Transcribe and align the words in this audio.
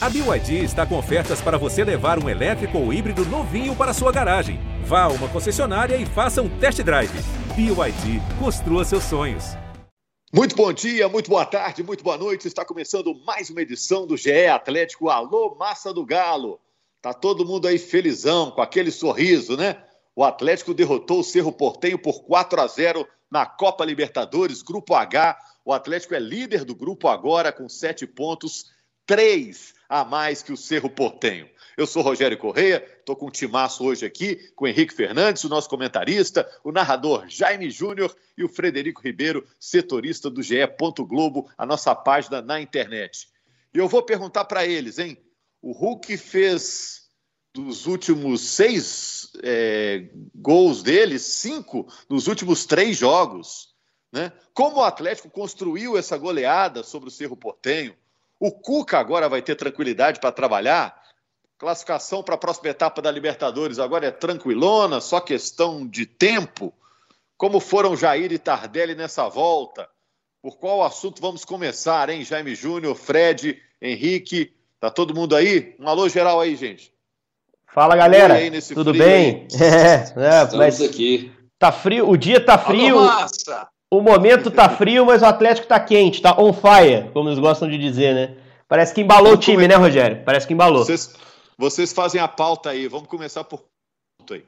A 0.00 0.08
BYD 0.08 0.62
está 0.62 0.86
com 0.86 0.96
ofertas 0.96 1.40
para 1.40 1.58
você 1.58 1.82
levar 1.82 2.22
um 2.22 2.28
elétrico 2.28 2.78
ou 2.78 2.92
híbrido 2.92 3.24
novinho 3.24 3.74
para 3.74 3.92
sua 3.92 4.12
garagem. 4.12 4.60
Vá 4.84 5.02
a 5.02 5.08
uma 5.08 5.28
concessionária 5.28 5.96
e 5.96 6.06
faça 6.06 6.40
um 6.40 6.48
test 6.60 6.80
drive. 6.84 7.10
BYD, 7.56 8.22
construa 8.38 8.84
seus 8.84 9.02
sonhos. 9.02 9.44
Muito 10.32 10.54
bom 10.54 10.72
dia, 10.72 11.08
muito 11.08 11.28
boa 11.28 11.44
tarde, 11.44 11.82
muito 11.82 12.04
boa 12.04 12.16
noite. 12.16 12.46
Está 12.46 12.64
começando 12.64 13.12
mais 13.24 13.50
uma 13.50 13.60
edição 13.60 14.06
do 14.06 14.16
GE 14.16 14.46
Atlético 14.46 15.10
Alô 15.10 15.56
Massa 15.56 15.92
do 15.92 16.06
Galo. 16.06 16.60
Tá 17.02 17.12
todo 17.12 17.44
mundo 17.44 17.66
aí 17.66 17.76
felizão, 17.76 18.52
com 18.52 18.62
aquele 18.62 18.92
sorriso, 18.92 19.56
né? 19.56 19.82
O 20.14 20.22
Atlético 20.22 20.72
derrotou 20.72 21.20
o 21.20 21.24
Cerro 21.24 21.50
Portenho 21.50 21.98
por 21.98 22.22
4 22.22 22.60
a 22.60 22.68
0 22.68 23.04
na 23.28 23.44
Copa 23.44 23.84
Libertadores, 23.84 24.62
Grupo 24.62 24.94
H. 24.94 25.36
O 25.64 25.72
Atlético 25.72 26.14
é 26.14 26.20
líder 26.20 26.64
do 26.64 26.76
grupo 26.76 27.08
agora 27.08 27.50
com 27.50 27.68
sete 27.68 28.06
pontos, 28.06 28.66
três 29.04 29.76
a 29.88 30.04
mais 30.04 30.42
que 30.42 30.52
o 30.52 30.56
Cerro 30.56 30.90
Portenho. 30.90 31.48
Eu 31.76 31.86
sou 31.86 32.02
Rogério 32.02 32.36
Correia, 32.36 32.84
estou 32.98 33.16
com 33.16 33.28
um 33.28 33.30
timaço 33.30 33.84
hoje 33.84 34.04
aqui, 34.04 34.50
com 34.54 34.64
o 34.64 34.68
Henrique 34.68 34.92
Fernandes, 34.92 35.44
o 35.44 35.48
nosso 35.48 35.68
comentarista, 35.68 36.48
o 36.62 36.72
narrador 36.72 37.24
Jaime 37.28 37.70
Júnior 37.70 38.14
e 38.36 38.44
o 38.44 38.48
Frederico 38.48 39.00
Ribeiro, 39.00 39.46
setorista 39.58 40.28
do 40.28 40.42
GE. 40.42 40.56
Globo, 41.06 41.48
a 41.56 41.64
nossa 41.64 41.94
página 41.94 42.42
na 42.42 42.60
internet. 42.60 43.28
E 43.72 43.78
eu 43.78 43.88
vou 43.88 44.02
perguntar 44.02 44.44
para 44.44 44.66
eles, 44.66 44.98
hein? 44.98 45.16
O 45.62 45.72
Hulk 45.72 46.16
fez 46.16 47.08
dos 47.54 47.86
últimos 47.86 48.40
seis 48.42 49.32
é, 49.42 50.10
gols 50.34 50.82
dele, 50.82 51.18
cinco 51.18 51.86
nos 52.08 52.26
últimos 52.26 52.66
três 52.66 52.96
jogos. 52.96 53.74
Né? 54.12 54.32
Como 54.54 54.76
o 54.76 54.82
Atlético 54.82 55.30
construiu 55.30 55.96
essa 55.96 56.16
goleada 56.16 56.82
sobre 56.82 57.08
o 57.08 57.12
Cerro 57.12 57.36
Portenho? 57.36 57.94
O 58.40 58.52
Cuca 58.52 58.98
agora 58.98 59.28
vai 59.28 59.42
ter 59.42 59.56
tranquilidade 59.56 60.20
para 60.20 60.32
trabalhar. 60.32 61.02
Classificação 61.58 62.22
para 62.22 62.36
a 62.36 62.38
próxima 62.38 62.68
etapa 62.68 63.02
da 63.02 63.10
Libertadores 63.10 63.80
agora 63.80 64.06
é 64.06 64.10
tranquilona, 64.12 65.00
só 65.00 65.20
questão 65.20 65.86
de 65.86 66.06
tempo. 66.06 66.72
Como 67.36 67.58
foram 67.58 67.96
Jair 67.96 68.32
e 68.32 68.38
Tardelli 68.38 68.94
nessa 68.94 69.28
volta? 69.28 69.88
Por 70.40 70.56
qual 70.56 70.84
assunto 70.84 71.20
vamos 71.20 71.44
começar, 71.44 72.08
hein? 72.10 72.24
Jaime 72.24 72.54
Júnior, 72.54 72.94
Fred, 72.94 73.60
Henrique, 73.82 74.52
tá 74.78 74.88
todo 74.88 75.14
mundo 75.14 75.34
aí? 75.34 75.74
Um 75.80 75.88
alô 75.88 76.08
geral 76.08 76.40
aí, 76.40 76.54
gente. 76.54 76.92
Fala, 77.66 77.96
galera. 77.96 78.36
Tudo 78.72 78.92
bem? 78.92 79.48
É, 79.60 79.94
é, 79.94 80.02
Estamos 80.04 80.54
mas 80.54 80.80
aqui. 80.80 81.32
Tá 81.58 81.72
frio, 81.72 82.08
o 82.08 82.16
dia 82.16 82.44
tá 82.44 82.56
frio. 82.56 82.98
Alô, 82.98 83.06
massa. 83.06 83.68
O 83.90 84.02
momento 84.02 84.50
tá 84.50 84.68
frio, 84.68 85.06
mas 85.06 85.22
o 85.22 85.26
Atlético 85.26 85.66
tá 85.66 85.80
quente, 85.80 86.20
tá 86.20 86.36
on 86.38 86.52
fire, 86.52 87.10
como 87.12 87.28
eles 87.28 87.38
gostam 87.38 87.68
de 87.68 87.78
dizer, 87.78 88.14
né? 88.14 88.36
Parece 88.68 88.92
que 88.92 89.00
embalou 89.00 89.30
Vamos 89.30 89.38
o 89.38 89.40
time, 89.40 89.66
né, 89.66 89.76
Rogério? 89.76 90.22
Parece 90.24 90.46
que 90.46 90.52
embalou. 90.52 90.84
Vocês, 90.84 91.14
vocês 91.56 91.92
fazem 91.92 92.20
a 92.20 92.28
pauta 92.28 92.68
aí. 92.68 92.86
Vamos 92.86 93.08
começar 93.08 93.44
por 93.44 93.64
aí. 94.30 94.44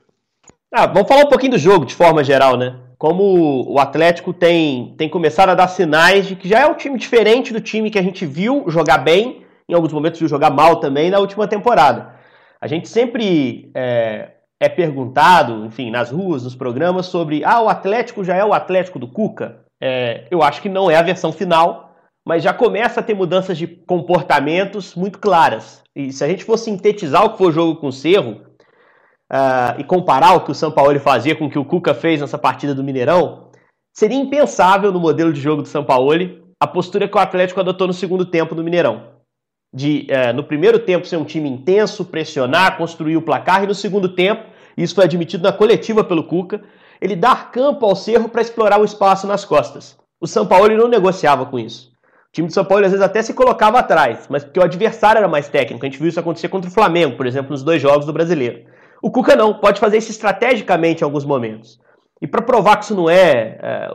Ah, 0.71 0.87
vamos 0.87 1.09
falar 1.09 1.25
um 1.25 1.29
pouquinho 1.29 1.53
do 1.53 1.59
jogo 1.59 1.87
de 1.87 1.95
forma 1.95 2.23
geral, 2.23 2.57
né? 2.59 2.79
Como 2.99 3.65
o 3.67 3.79
Atlético 3.79 4.35
tem, 4.35 4.95
tem 4.99 5.09
começado 5.09 5.49
a 5.49 5.55
dar 5.55 5.69
sinais 5.69 6.27
de 6.27 6.37
que 6.37 6.47
já 6.47 6.61
é 6.61 6.67
um 6.67 6.75
time 6.75 6.99
diferente 6.99 7.51
do 7.51 7.61
time 7.61 7.91
que 7.91 7.99
a 7.99 8.03
gente 8.03 8.27
viu 8.27 8.65
jogar 8.69 8.99
bem, 8.99 9.43
em 9.67 9.73
alguns 9.73 9.93
momentos 9.93 10.21
viu 10.21 10.29
jogar 10.29 10.51
mal 10.51 10.77
também 10.77 11.11
na 11.11 11.19
última 11.19 11.49
temporada. 11.49 12.15
A 12.61 12.67
gente 12.67 12.91
sempre 12.91 13.71
é, 13.75 14.33
é 14.61 14.69
perguntado, 14.69 15.65
enfim, 15.65 15.91
nas 15.91 16.11
ruas, 16.11 16.45
nos 16.45 16.55
programas, 16.55 17.07
sobre 17.07 17.43
ah, 17.45 17.63
o 17.63 17.69
Atlético 17.69 18.23
já 18.23 18.37
é 18.37 18.45
o 18.45 18.53
Atlético 18.53 18.99
do 18.99 19.09
Cuca. 19.09 19.65
É, 19.83 20.27
eu 20.31 20.43
acho 20.43 20.61
que 20.61 20.69
não 20.69 20.91
é 20.91 20.97
a 20.97 21.03
versão 21.03 21.33
final, 21.33 21.95
mas 22.27 22.43
já 22.43 22.53
começa 22.53 23.01
a 23.01 23.03
ter 23.03 23.15
mudanças 23.15 23.57
de 23.57 23.67
comportamentos 23.67 24.95
muito 24.95 25.19
claras. 25.19 25.83
E 25.97 26.13
se 26.13 26.23
a 26.23 26.29
gente 26.29 26.45
for 26.45 26.59
sintetizar 26.59 27.25
o 27.25 27.31
que 27.31 27.39
foi 27.39 27.49
o 27.49 27.53
jogo 27.53 27.81
com 27.81 27.87
o 27.87 27.93
Cerro 27.93 28.43
uh, 29.33 29.79
e 29.79 29.85
comparar 29.85 30.35
o 30.35 30.45
que 30.45 30.51
o 30.51 30.55
São 30.55 30.71
Paulo 30.71 31.01
fazia 31.01 31.35
com 31.35 31.47
o 31.47 31.51
que 31.51 31.59
o 31.59 31.65
Cuca 31.65 31.95
fez 31.95 32.21
nessa 32.21 32.37
partida 32.37 32.75
do 32.75 32.85
Mineirão, 32.85 33.51
seria 33.97 34.19
impensável 34.19 34.93
no 34.93 35.01
modelo 35.01 35.33
de 35.33 35.41
jogo 35.41 35.63
do 35.63 35.69
São 35.69 35.83
Paulo 35.83 36.11
a 36.63 36.67
postura 36.67 37.09
que 37.09 37.17
o 37.17 37.21
Atlético 37.21 37.61
adotou 37.61 37.87
no 37.87 37.95
segundo 37.95 38.27
tempo 38.27 38.55
do 38.55 38.63
Mineirão 38.63 39.20
de 39.73 40.07
é, 40.09 40.33
no 40.33 40.43
primeiro 40.43 40.79
tempo 40.79 41.07
ser 41.07 41.17
um 41.17 41.25
time 41.25 41.49
intenso, 41.49 42.05
pressionar, 42.05 42.77
construir 42.77 43.17
o 43.17 43.23
placar, 43.23 43.65
e 43.65 43.67
no 43.67 43.75
segundo 43.75 44.09
tempo, 44.09 44.45
isso 44.77 44.95
foi 44.95 45.05
admitido 45.05 45.43
na 45.43 45.53
coletiva 45.53 46.03
pelo 46.03 46.25
Cuca, 46.25 46.63
ele 47.01 47.17
dar 47.17 47.51
campo 47.51 47.87
ao 47.87 47.97
Cerro 47.97 48.29
para 48.29 48.43
explorar 48.43 48.81
o 48.81 48.85
espaço 48.85 49.27
nas 49.27 49.45
costas. 49.45 49.97
O 50.21 50.27
São 50.27 50.47
Paulo 50.47 50.69
não 50.77 50.89
negociava 50.89 51.47
com 51.47 51.59
isso. 51.59 51.91
O 52.29 52.33
time 52.33 52.49
de 52.49 52.55
São 52.55 52.65
Paulo 52.65 52.85
às 52.85 52.93
vezes 52.93 53.05
até 53.05 53.23
se 53.23 53.35
colocava 53.35 53.79
atrás, 53.79 54.27
mas 54.29 54.45
porque 54.45 54.61
o 54.61 54.63
adversário 54.63 55.19
era 55.19 55.29
mais 55.29 55.49
técnico. 55.49 55.85
A 55.85 55.89
gente 55.89 55.99
viu 55.99 56.09
isso 56.09 56.21
acontecer 56.21 56.49
contra 56.49 56.71
o 56.71 56.73
Flamengo, 56.73 57.17
por 57.17 57.27
exemplo, 57.27 57.51
nos 57.51 57.63
dois 57.63 57.81
jogos 57.81 58.07
do 58.07 58.13
Brasileiro. 58.13 58.65
O 59.03 59.11
Cuca 59.11 59.35
não, 59.35 59.55
pode 59.55 59.81
fazer 59.81 59.99
isso 59.99 60.11
estrategicamente 60.11 61.03
em 61.03 61.05
alguns 61.05 61.25
momentos. 61.25 61.81
E 62.21 62.27
para 62.27 62.43
provar 62.43 62.77
que 62.77 62.85
isso 62.85 62.95
não 62.95 63.09
é, 63.09 63.59
é 63.63 63.89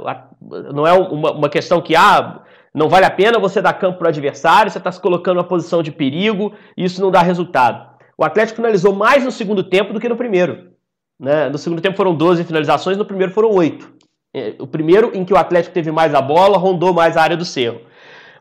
não 0.73 0.85
é 0.85 0.93
uma, 0.93 1.31
uma 1.31 1.49
questão 1.49 1.81
que 1.81 1.95
ah, 1.95 2.41
não 2.75 2.89
vale 2.89 3.05
a 3.05 3.09
pena 3.09 3.39
você 3.39 3.61
dar 3.61 3.71
campo 3.71 3.99
para 3.99 4.07
o 4.07 4.09
adversário, 4.09 4.69
você 4.69 4.77
está 4.77 4.91
se 4.91 4.99
colocando 4.99 5.37
numa 5.37 5.45
posição 5.45 5.81
de 5.81 5.93
perigo 5.93 6.51
e 6.75 6.83
isso 6.83 6.99
não 6.99 7.09
dá 7.09 7.21
resultado. 7.21 7.95
O 8.17 8.25
Atlético 8.25 8.57
finalizou 8.57 8.93
mais 8.93 9.23
no 9.23 9.31
segundo 9.31 9.63
tempo 9.63 9.93
do 9.93 9.99
que 9.99 10.09
no 10.09 10.17
primeiro. 10.17 10.71
Né? 11.17 11.47
No 11.47 11.57
segundo 11.57 11.81
tempo 11.81 11.95
foram 11.95 12.13
12 12.13 12.43
finalizações, 12.43 12.97
no 12.97 13.05
primeiro 13.05 13.31
foram 13.31 13.49
8. 13.51 13.93
É, 14.33 14.55
o 14.59 14.67
primeiro 14.67 15.11
em 15.13 15.23
que 15.23 15.33
o 15.33 15.37
Atlético 15.37 15.73
teve 15.73 15.89
mais 15.89 16.13
a 16.13 16.21
bola, 16.21 16.57
rondou 16.57 16.93
mais 16.93 17.15
a 17.15 17.21
área 17.21 17.37
do 17.37 17.45
Cerro. 17.45 17.79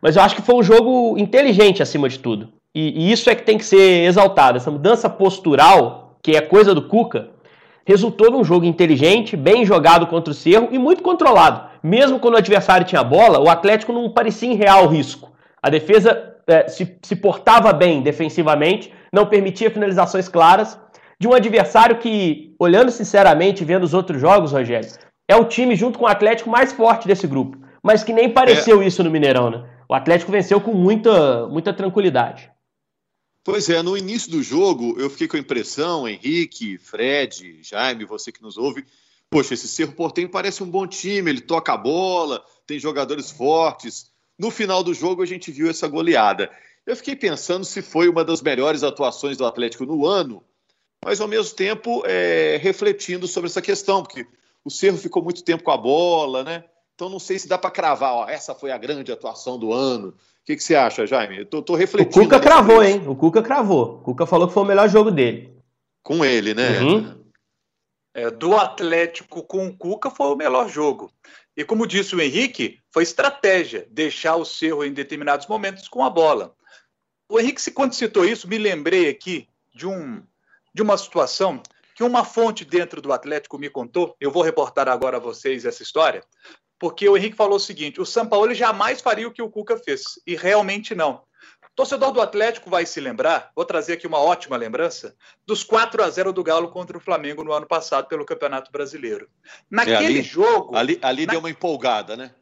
Mas 0.02 0.16
eu 0.16 0.22
acho 0.22 0.34
que 0.34 0.42
foi 0.42 0.56
um 0.56 0.62
jogo 0.64 1.16
inteligente 1.16 1.80
acima 1.80 2.08
de 2.08 2.18
tudo. 2.18 2.48
E, 2.74 3.06
e 3.06 3.12
isso 3.12 3.30
é 3.30 3.36
que 3.36 3.44
tem 3.44 3.56
que 3.56 3.64
ser 3.64 4.04
exaltado. 4.04 4.56
Essa 4.56 4.70
mudança 4.70 5.08
postural, 5.08 6.18
que 6.20 6.36
é 6.36 6.40
coisa 6.40 6.74
do 6.74 6.82
Cuca, 6.82 7.28
resultou 7.86 8.32
num 8.32 8.42
jogo 8.42 8.64
inteligente, 8.64 9.36
bem 9.36 9.64
jogado 9.64 10.08
contra 10.08 10.32
o 10.32 10.34
Cerro 10.34 10.70
e 10.72 10.78
muito 10.78 11.04
controlado. 11.04 11.73
Mesmo 11.84 12.18
quando 12.18 12.32
o 12.32 12.38
adversário 12.38 12.86
tinha 12.86 13.04
bola, 13.04 13.38
o 13.38 13.50
Atlético 13.50 13.92
não 13.92 14.08
parecia 14.08 14.50
em 14.50 14.56
real 14.56 14.86
risco. 14.88 15.30
A 15.62 15.68
defesa 15.68 16.34
é, 16.46 16.66
se, 16.66 16.98
se 17.02 17.14
portava 17.14 17.74
bem 17.74 18.00
defensivamente, 18.00 18.90
não 19.12 19.26
permitia 19.26 19.70
finalizações 19.70 20.26
claras, 20.26 20.78
de 21.20 21.28
um 21.28 21.34
adversário 21.34 21.98
que, 21.98 22.54
olhando 22.58 22.90
sinceramente, 22.90 23.66
vendo 23.66 23.84
os 23.84 23.92
outros 23.92 24.18
jogos, 24.18 24.52
Rogério, 24.52 24.88
é 25.28 25.36
o 25.36 25.44
time 25.44 25.76
junto 25.76 25.98
com 25.98 26.06
o 26.06 26.08
Atlético 26.08 26.48
mais 26.48 26.72
forte 26.72 27.06
desse 27.06 27.26
grupo, 27.26 27.58
mas 27.82 28.02
que 28.02 28.14
nem 28.14 28.30
pareceu 28.30 28.80
é. 28.80 28.86
isso 28.86 29.04
no 29.04 29.10
Mineirão, 29.10 29.50
né? 29.50 29.64
O 29.86 29.94
Atlético 29.94 30.32
venceu 30.32 30.62
com 30.62 30.72
muita, 30.72 31.46
muita 31.48 31.72
tranquilidade. 31.72 32.50
Pois 33.44 33.68
é, 33.68 33.82
no 33.82 33.94
início 33.94 34.30
do 34.30 34.42
jogo 34.42 34.96
eu 34.98 35.10
fiquei 35.10 35.28
com 35.28 35.36
a 35.36 35.40
impressão, 35.40 36.08
Henrique, 36.08 36.78
Fred, 36.78 37.58
Jaime, 37.62 38.06
você 38.06 38.32
que 38.32 38.42
nos 38.42 38.56
ouve, 38.56 38.86
poxa, 39.34 39.54
esse 39.54 39.66
Cerro 39.66 39.90
Portenho 39.90 40.28
parece 40.28 40.62
um 40.62 40.70
bom 40.70 40.86
time, 40.86 41.28
ele 41.28 41.40
toca 41.40 41.72
a 41.72 41.76
bola, 41.76 42.40
tem 42.64 42.78
jogadores 42.78 43.32
fortes. 43.32 44.12
No 44.38 44.48
final 44.48 44.84
do 44.84 44.94
jogo 44.94 45.24
a 45.24 45.26
gente 45.26 45.50
viu 45.50 45.68
essa 45.68 45.88
goleada. 45.88 46.48
Eu 46.86 46.94
fiquei 46.94 47.16
pensando 47.16 47.64
se 47.64 47.82
foi 47.82 48.08
uma 48.08 48.24
das 48.24 48.40
melhores 48.40 48.84
atuações 48.84 49.36
do 49.36 49.44
Atlético 49.44 49.84
no 49.86 50.06
ano, 50.06 50.40
mas 51.04 51.20
ao 51.20 51.26
mesmo 51.26 51.52
tempo 51.56 52.04
é, 52.06 52.60
refletindo 52.62 53.26
sobre 53.26 53.50
essa 53.50 53.60
questão, 53.60 54.04
porque 54.04 54.24
o 54.64 54.70
Cerro 54.70 54.98
ficou 54.98 55.20
muito 55.20 55.42
tempo 55.42 55.64
com 55.64 55.72
a 55.72 55.76
bola, 55.76 56.44
né? 56.44 56.62
Então 56.94 57.08
não 57.08 57.18
sei 57.18 57.36
se 57.36 57.48
dá 57.48 57.58
para 57.58 57.72
cravar, 57.72 58.14
ó, 58.14 58.28
essa 58.28 58.54
foi 58.54 58.70
a 58.70 58.78
grande 58.78 59.10
atuação 59.10 59.58
do 59.58 59.72
ano. 59.72 60.10
O 60.10 60.14
que, 60.44 60.54
que 60.54 60.62
você 60.62 60.76
acha, 60.76 61.08
Jaime? 61.08 61.38
Eu 61.38 61.46
tô, 61.46 61.60
tô 61.60 61.74
refletindo. 61.74 62.20
O 62.20 62.22
Cuca 62.22 62.38
cravou, 62.38 62.84
hein? 62.84 63.02
O 63.04 63.16
Cuca 63.16 63.42
cravou. 63.42 63.96
O 63.96 63.98
Cuca 63.98 64.26
falou 64.26 64.46
que 64.46 64.54
foi 64.54 64.62
o 64.62 64.66
melhor 64.66 64.88
jogo 64.88 65.10
dele. 65.10 65.52
Com 66.04 66.24
ele, 66.24 66.54
né? 66.54 66.80
Uhum. 66.80 67.23
É, 68.14 68.30
do 68.30 68.56
Atlético 68.56 69.42
com 69.42 69.66
o 69.66 69.76
Cuca 69.76 70.08
foi 70.08 70.28
o 70.28 70.36
melhor 70.36 70.68
jogo. 70.68 71.12
E 71.56 71.64
como 71.64 71.86
disse 71.86 72.14
o 72.14 72.20
Henrique, 72.20 72.78
foi 72.92 73.02
estratégia 73.02 73.86
deixar 73.90 74.36
o 74.36 74.44
Cerro 74.44 74.84
em 74.84 74.92
determinados 74.92 75.46
momentos 75.46 75.88
com 75.88 76.04
a 76.04 76.10
bola. 76.10 76.54
O 77.28 77.40
Henrique, 77.40 77.70
quando 77.72 77.94
citou 77.94 78.24
isso, 78.24 78.48
me 78.48 78.56
lembrei 78.56 79.08
aqui 79.08 79.48
de, 79.74 79.86
um, 79.86 80.22
de 80.72 80.82
uma 80.82 80.96
situação 80.96 81.60
que 81.96 82.04
uma 82.04 82.24
fonte 82.24 82.64
dentro 82.64 83.02
do 83.02 83.12
Atlético 83.12 83.58
me 83.58 83.68
contou. 83.68 84.16
Eu 84.20 84.30
vou 84.30 84.42
reportar 84.42 84.88
agora 84.88 85.16
a 85.16 85.20
vocês 85.20 85.64
essa 85.64 85.82
história 85.82 86.22
porque 86.84 87.08
o 87.08 87.16
Henrique 87.16 87.36
falou 87.36 87.56
o 87.56 87.60
seguinte: 87.60 88.00
o 88.00 88.06
São 88.06 88.26
Paulo 88.26 88.52
jamais 88.54 89.00
faria 89.00 89.26
o 89.26 89.32
que 89.32 89.40
o 89.40 89.50
Cuca 89.50 89.76
fez, 89.78 90.02
e 90.26 90.36
realmente 90.36 90.94
não. 90.94 91.22
Torcedor 91.74 92.12
do 92.12 92.20
Atlético 92.20 92.70
vai 92.70 92.86
se 92.86 93.00
lembrar, 93.00 93.50
vou 93.54 93.64
trazer 93.64 93.94
aqui 93.94 94.06
uma 94.06 94.18
ótima 94.18 94.56
lembrança, 94.56 95.16
dos 95.46 95.64
4 95.64 96.02
a 96.02 96.10
0 96.10 96.32
do 96.32 96.44
Galo 96.44 96.70
contra 96.70 96.96
o 96.96 97.00
Flamengo 97.00 97.42
no 97.42 97.52
ano 97.52 97.66
passado 97.66 98.06
pelo 98.06 98.24
Campeonato 98.24 98.70
Brasileiro. 98.70 99.28
Naquele 99.70 99.96
é, 99.96 100.06
ali, 100.06 100.22
jogo. 100.22 100.76
Ali, 100.76 100.98
ali 101.02 101.26
na... 101.26 101.32
deu 101.32 101.40
uma 101.40 101.50
empolgada, 101.50 102.16
né? 102.16 102.34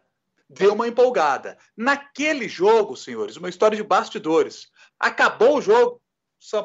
Deu 0.48 0.74
uma 0.74 0.86
empolgada. 0.86 1.56
Naquele 1.74 2.46
jogo, 2.46 2.96
senhores, 2.96 3.36
uma 3.36 3.48
história 3.48 3.76
de 3.76 3.82
bastidores. 3.82 4.68
Acabou 5.00 5.56
o 5.56 5.62
jogo, 5.62 6.00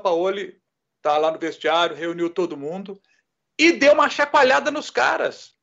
Paulo 0.03 0.33
tá 1.01 1.17
lá 1.17 1.31
no 1.31 1.39
vestiário, 1.39 1.95
reuniu 1.95 2.29
todo 2.29 2.57
mundo 2.57 2.99
e 3.57 3.71
deu 3.71 3.93
uma 3.93 4.09
chacoalhada 4.09 4.69
nos 4.69 4.89
caras 4.89 5.57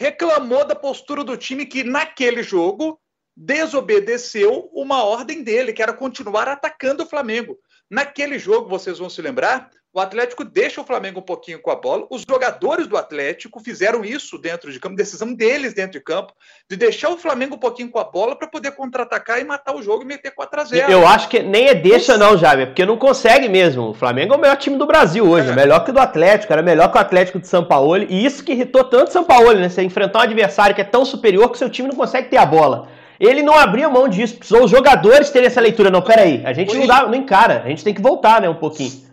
reclamou 0.00 0.64
da 0.64 0.74
postura 0.74 1.22
do 1.22 1.36
time 1.36 1.66
que, 1.66 1.84
naquele 1.84 2.42
jogo, 2.42 2.98
desobedeceu 3.40 4.68
uma 4.70 5.02
ordem 5.02 5.42
dele, 5.42 5.72
que 5.72 5.82
era 5.82 5.94
continuar 5.94 6.46
atacando 6.46 7.04
o 7.04 7.06
Flamengo. 7.06 7.56
Naquele 7.90 8.38
jogo, 8.38 8.68
vocês 8.68 8.98
vão 8.98 9.08
se 9.08 9.22
lembrar, 9.22 9.70
o 9.94 9.98
Atlético 9.98 10.44
deixa 10.44 10.80
o 10.80 10.84
Flamengo 10.84 11.20
um 11.20 11.22
pouquinho 11.22 11.58
com 11.60 11.70
a 11.70 11.74
bola. 11.74 12.06
Os 12.10 12.22
jogadores 12.28 12.86
do 12.86 12.98
Atlético 12.98 13.58
fizeram 13.58 14.04
isso 14.04 14.38
dentro 14.38 14.70
de 14.70 14.78
campo, 14.78 14.94
decisão 14.94 15.32
deles 15.32 15.72
dentro 15.72 15.92
de 15.92 16.00
campo, 16.00 16.34
de 16.68 16.76
deixar 16.76 17.08
o 17.08 17.16
Flamengo 17.16 17.56
um 17.56 17.58
pouquinho 17.58 17.90
com 17.90 17.98
a 17.98 18.04
bola 18.04 18.36
para 18.36 18.46
poder 18.46 18.72
contra-atacar 18.72 19.40
e 19.40 19.44
matar 19.44 19.74
o 19.74 19.82
jogo 19.82 20.02
e 20.02 20.06
meter 20.06 20.32
4 20.32 20.60
a 20.60 20.64
0 20.64 20.92
Eu 20.92 21.08
acho 21.08 21.28
que 21.28 21.42
nem 21.42 21.68
é 21.68 21.74
deixa, 21.74 22.18
não, 22.18 22.36
Javier, 22.36 22.68
porque 22.68 22.84
não 22.84 22.98
consegue 22.98 23.48
mesmo. 23.48 23.88
O 23.88 23.94
Flamengo 23.94 24.34
é 24.34 24.36
o 24.36 24.40
melhor 24.40 24.56
time 24.58 24.76
do 24.76 24.86
Brasil 24.86 25.26
hoje, 25.26 25.48
é. 25.48 25.56
melhor 25.56 25.82
que 25.82 25.90
o 25.90 25.94
do 25.94 25.98
Atlético, 25.98 26.52
era 26.52 26.62
melhor 26.62 26.92
que 26.92 26.98
o 26.98 27.00
Atlético 27.00 27.40
de 27.40 27.48
São 27.48 27.64
Paulo. 27.64 27.96
E 27.96 28.24
isso 28.24 28.44
que 28.44 28.52
irritou 28.52 28.84
tanto 28.84 29.08
o 29.08 29.12
São 29.12 29.24
Paulo, 29.24 29.54
né? 29.54 29.68
Você 29.68 29.82
enfrentar 29.82 30.20
um 30.20 30.22
adversário 30.22 30.74
que 30.74 30.82
é 30.82 30.84
tão 30.84 31.06
superior 31.06 31.50
que 31.50 31.58
seu 31.58 31.70
time 31.70 31.88
não 31.88 31.96
consegue 31.96 32.28
ter 32.28 32.36
a 32.36 32.46
bola. 32.46 32.99
Ele 33.20 33.42
não 33.42 33.52
abria 33.54 33.86
mão 33.86 34.08
disso, 34.08 34.38
precisou 34.38 34.64
os 34.64 34.70
jogadores 34.70 35.28
terem 35.28 35.46
essa 35.46 35.60
leitura. 35.60 35.90
Não, 35.90 36.00
peraí, 36.00 36.42
a 36.46 36.54
gente 36.54 36.74
não, 36.74 36.86
dá, 36.86 37.06
não 37.06 37.14
encara, 37.14 37.62
a 37.62 37.68
gente 37.68 37.84
tem 37.84 37.92
que 37.92 38.00
voltar, 38.00 38.40
né, 38.40 38.48
um 38.48 38.54
pouquinho. 38.54 39.06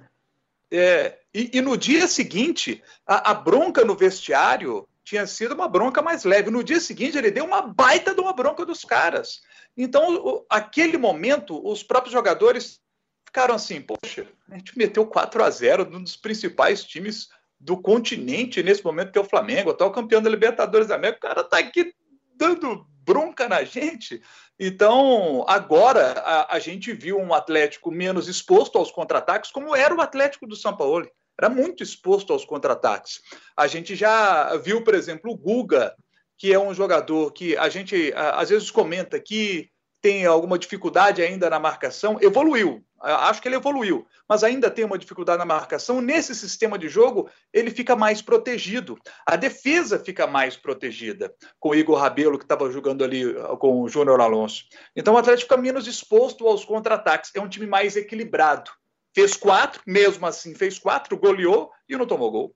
É, 0.71 1.17
e, 1.33 1.51
e, 1.57 1.61
no 1.61 1.75
dia 1.75 2.07
seguinte, 2.07 2.81
a, 3.05 3.31
a, 3.31 3.33
bronca 3.33 3.83
no 3.83 3.95
vestiário 3.95 4.87
tinha 5.03 5.27
sido 5.27 5.53
uma 5.53 5.67
bronca 5.67 6.01
mais 6.01 6.23
leve. 6.23 6.49
No 6.49 6.63
dia 6.63 6.79
seguinte, 6.79 7.17
ele 7.17 7.31
deu 7.31 7.43
uma 7.43 7.61
baita 7.61 8.15
de 8.15 8.21
uma 8.21 8.31
bronca 8.31 8.65
dos 8.65 8.85
caras. 8.85 9.41
Então, 9.75 10.15
o, 10.15 10.45
aquele 10.49 10.97
momento, 10.97 11.61
os 11.69 11.83
próprios 11.83 12.13
jogadores 12.13 12.79
ficaram 13.25 13.55
assim: 13.55 13.81
poxa, 13.81 14.25
a 14.49 14.57
gente 14.57 14.77
meteu 14.77 15.05
4 15.05 15.43
a 15.43 15.49
0 15.49 15.89
num 15.89 16.01
dos 16.01 16.15
principais 16.15 16.83
times 16.83 17.27
do 17.59 17.75
continente 17.75 18.63
nesse 18.63 18.83
momento, 18.85 19.11
que 19.11 19.17
é 19.17 19.21
o 19.21 19.29
Flamengo, 19.29 19.71
atual 19.71 19.91
campeão 19.91 20.21
da 20.21 20.29
Libertadores 20.29 20.87
da 20.87 20.95
América. 20.95 21.17
O 21.17 21.29
cara 21.29 21.43
tá 21.43 21.57
aqui 21.57 21.93
dando 22.37 22.85
bronca 23.03 23.47
na 23.47 23.63
gente. 23.63 24.21
Então, 24.59 25.45
agora 25.47 26.13
a, 26.19 26.55
a, 26.55 26.59
gente 26.59 26.91
viu 26.93 27.17
um 27.17 27.33
Atlético 27.33 27.91
menos 27.91 28.27
exposto 28.27 28.77
aos 28.77 28.91
contra-ataques, 28.91 29.51
como 29.51 29.75
era 29.75 29.95
o 29.95 30.01
Atlético 30.01 30.47
do 30.47 30.55
São 30.55 30.75
Paulo. 30.75 31.09
Era 31.39 31.49
muito 31.49 31.83
exposto 31.83 32.33
aos 32.33 32.43
contra-ataques. 32.43 33.21
A 33.55 33.67
gente 33.67 33.95
já 33.95 34.55
viu, 34.57 34.83
por 34.83 34.95
exemplo, 34.95 35.31
o 35.31 35.37
Guga, 35.37 35.95
que 36.37 36.51
é 36.51 36.59
um 36.59 36.73
jogador 36.73 37.31
que 37.31 37.55
a 37.55 37.69
gente 37.69 38.11
às 38.15 38.49
vezes 38.49 38.71
comenta 38.71 39.19
que 39.19 39.69
tem 40.01 40.25
alguma 40.25 40.57
dificuldade 40.57 41.21
ainda 41.21 41.49
na 41.49 41.59
marcação, 41.59 42.17
evoluiu. 42.21 42.83
Acho 42.99 43.41
que 43.41 43.47
ele 43.47 43.55
evoluiu, 43.55 44.07
mas 44.27 44.43
ainda 44.43 44.71
tem 44.71 44.83
uma 44.83 44.97
dificuldade 44.97 45.37
na 45.37 45.45
marcação. 45.45 46.01
Nesse 46.01 46.33
sistema 46.33 46.77
de 46.77 46.89
jogo, 46.89 47.29
ele 47.53 47.69
fica 47.69 47.95
mais 47.95 48.21
protegido. 48.21 48.97
A 49.25 49.35
defesa 49.35 49.99
fica 49.99 50.25
mais 50.25 50.57
protegida 50.57 51.33
com 51.59 51.69
o 51.69 51.75
Igor 51.75 51.99
Rabelo, 51.99 52.37
que 52.37 52.45
estava 52.45 52.71
jogando 52.71 53.03
ali 53.03 53.25
uh, 53.25 53.55
com 53.57 53.81
o 53.81 53.89
Júnior 53.89 54.19
Alonso. 54.19 54.65
Então 54.95 55.13
o 55.13 55.17
Atlético 55.17 55.49
fica 55.49 55.61
menos 55.61 55.87
exposto 55.87 56.47
aos 56.47 56.65
contra-ataques. 56.65 57.31
É 57.35 57.39
um 57.39 57.49
time 57.49 57.67
mais 57.67 57.95
equilibrado. 57.95 58.71
Fez 59.13 59.35
quatro, 59.35 59.81
mesmo 59.85 60.25
assim, 60.25 60.55
fez 60.55 60.79
quatro, 60.79 61.17
goleou 61.17 61.71
e 61.87 61.95
não 61.95 62.05
tomou 62.05 62.31
gol. 62.31 62.55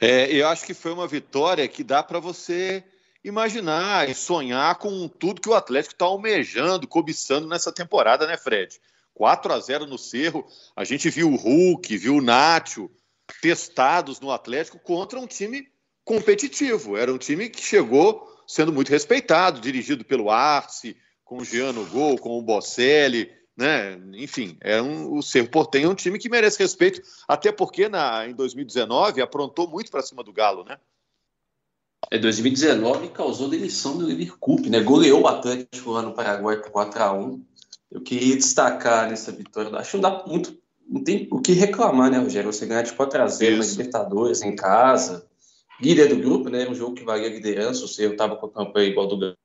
É, 0.00 0.32
eu 0.32 0.48
acho 0.48 0.64
que 0.64 0.74
foi 0.74 0.92
uma 0.92 1.06
vitória 1.06 1.66
que 1.68 1.84
dá 1.84 2.02
para 2.02 2.18
você 2.18 2.84
imaginar 3.24 4.08
e 4.08 4.14
sonhar 4.14 4.74
com 4.76 5.06
tudo 5.06 5.40
que 5.40 5.48
o 5.48 5.54
Atlético 5.54 5.94
está 5.94 6.04
almejando, 6.04 6.88
cobiçando 6.88 7.46
nessa 7.46 7.72
temporada, 7.72 8.26
né, 8.26 8.36
Fred? 8.36 8.80
4 9.14 9.52
a 9.52 9.60
0 9.60 9.86
no 9.86 9.98
Cerro, 9.98 10.46
a 10.74 10.84
gente 10.84 11.10
viu 11.10 11.30
o 11.30 11.36
Hulk, 11.36 11.96
viu 11.96 12.16
o 12.16 12.22
Nacho 12.22 12.90
testados 13.40 14.20
no 14.20 14.30
Atlético 14.30 14.78
contra 14.78 15.18
um 15.18 15.26
time 15.26 15.68
competitivo. 16.04 16.96
Era 16.96 17.12
um 17.12 17.18
time 17.18 17.48
que 17.48 17.62
chegou 17.62 18.28
sendo 18.46 18.72
muito 18.72 18.90
respeitado, 18.90 19.60
dirigido 19.60 20.04
pelo 20.04 20.30
Arce, 20.30 20.96
com 21.24 21.38
o 21.38 21.44
Jean 21.44 21.72
no 21.72 21.86
gol, 21.86 22.18
com 22.18 22.38
o 22.38 22.42
Bocelli, 22.42 23.30
né? 23.56 23.98
Enfim, 24.14 24.56
é 24.60 24.82
um, 24.82 25.14
o 25.14 25.22
Cerro 25.22 25.48
Portenho 25.48 25.86
é 25.86 25.90
um 25.90 25.94
time 25.94 26.18
que 26.18 26.28
merece 26.28 26.58
respeito, 26.58 27.00
até 27.26 27.52
porque 27.52 27.88
na, 27.88 28.26
em 28.26 28.34
2019 28.34 29.22
aprontou 29.22 29.68
muito 29.68 29.90
para 29.90 30.02
cima 30.02 30.22
do 30.22 30.32
Galo, 30.32 30.64
né? 30.64 30.78
É 32.10 32.18
2019 32.18 33.08
causou 33.08 33.48
demissão 33.48 33.96
do 33.96 34.36
Cup, 34.36 34.66
né? 34.66 34.80
Goleou 34.80 35.22
o 35.22 35.28
Atlético 35.28 35.92
lá 35.92 36.02
no 36.02 36.12
Paraguai 36.12 36.58
por 36.58 36.70
4 36.70 37.02
a 37.02 37.12
1 37.12 37.44
Eu 37.92 38.00
queria 38.00 38.36
destacar 38.36 39.08
nessa 39.08 39.30
vitória. 39.30 39.76
Acho 39.76 39.90
que 39.90 39.96
não 39.98 40.10
dá 40.10 40.24
muito. 40.26 40.56
Não 40.88 41.04
tem 41.04 41.28
o 41.30 41.40
que 41.40 41.52
reclamar, 41.52 42.10
né, 42.10 42.18
Rogério? 42.18 42.52
Você 42.52 42.66
ganhar 42.66 42.82
de 42.82 42.92
4 42.92 43.22
a 43.22 43.26
0 43.26 43.58
na 43.58 43.64
Libertadores 43.64 44.42
em 44.42 44.56
casa. 44.56 45.26
Líder 45.80 46.08
do 46.08 46.16
grupo, 46.16 46.48
né? 46.48 46.68
Um 46.68 46.74
jogo 46.74 46.94
que 46.94 47.04
valia 47.04 47.28
a 47.28 47.32
liderança. 47.32 47.86
Cerro 47.86 48.12
estava 48.12 48.36
com 48.36 48.46
a 48.46 48.50
campanha 48.50 48.88
igual 48.88 49.06
do 49.06 49.18
Galo. 49.18 49.36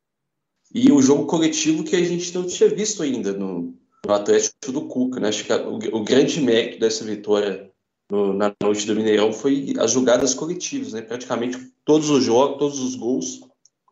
E 0.74 0.92
o 0.92 1.02
jogo 1.02 1.26
coletivo 1.26 1.84
que 1.84 1.96
a 1.96 2.04
gente 2.04 2.34
não 2.34 2.46
tinha 2.46 2.70
visto 2.70 3.04
ainda 3.04 3.34
no, 3.34 3.74
no 4.06 4.14
Atlético 4.14 4.72
do 4.72 4.88
Cuca, 4.88 5.20
né? 5.20 5.30
Acho 5.30 5.44
que 5.44 5.54
o, 5.54 5.98
o 5.98 6.04
grande 6.04 6.42
mérito 6.42 6.80
dessa 6.80 7.04
vitória 7.04 7.72
no, 8.10 8.34
na 8.34 8.54
noite 8.62 8.86
do 8.86 8.96
Mineirão 8.96 9.34
foi 9.34 9.74
as 9.80 9.92
jogadas 9.92 10.34
coletivas, 10.34 10.94
né? 10.94 11.02
Praticamente 11.02 11.58
todos 11.84 12.10
os 12.10 12.24
jogos, 12.24 12.60
todos 12.60 12.80
os 12.80 12.96
gols 12.96 13.42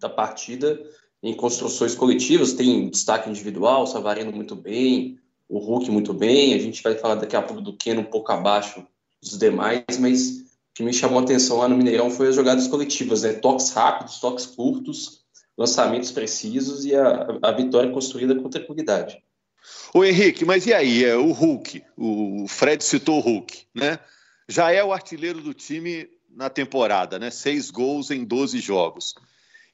da 0.02 0.10
partida 0.10 0.80
em 1.26 1.34
construções 1.34 1.96
coletivas, 1.96 2.54
tem 2.54 2.88
destaque 2.88 3.28
individual, 3.28 3.84
o 3.84 3.88
Savarino 3.88 4.32
muito 4.32 4.56
bem, 4.56 5.18
o 5.50 5.58
Hulk 5.58 5.90
muito 5.90 6.14
bem, 6.14 6.54
a 6.54 6.60
gente 6.60 6.84
vai 6.84 6.94
falar 6.94 7.16
daqui 7.16 7.36
a 7.36 7.42
pouco 7.42 7.64
do 7.64 7.76
Keno 7.76 8.02
um 8.02 8.06
pouco 8.06 8.32
abaixo 8.32 8.86
dos 9.20 9.36
demais, 9.36 9.84
mas 10.00 10.30
o 10.30 10.46
que 10.76 10.84
me 10.84 10.94
chamou 10.94 11.20
a 11.20 11.24
atenção 11.24 11.58
lá 11.58 11.68
no 11.68 11.76
Mineirão 11.76 12.12
foi 12.12 12.28
as 12.28 12.36
jogadas 12.36 12.68
coletivas, 12.68 13.24
né? 13.24 13.34
Toques 13.34 13.72
rápidos, 13.72 14.20
toques 14.20 14.46
curtos, 14.46 15.22
lançamentos 15.58 16.12
precisos 16.12 16.86
e 16.86 16.94
a, 16.94 17.28
a 17.42 17.52
vitória 17.54 17.92
construída 17.92 18.36
com 18.36 18.48
tranquilidade. 18.48 19.18
Ô 19.96 20.04
Henrique, 20.04 20.46
mas 20.46 20.68
e 20.68 20.74
aí? 20.76 21.04
É, 21.06 21.16
o 21.16 21.32
Hulk, 21.32 21.82
o 21.98 22.46
Fred 22.48 22.84
citou 22.84 23.18
o 23.18 23.22
Hulk, 23.22 23.64
né? 23.74 23.98
Já 24.48 24.72
é 24.72 24.84
o 24.84 24.94
artilheiro 24.94 25.42
do 25.42 25.56
time 25.56 26.08
na 26.30 26.52
temporada, 26.52 27.18
né? 27.18 27.32
Seis 27.32 27.72
gols 27.72 28.12
em 28.12 28.24
12 28.24 28.60
jogos. 28.60 29.16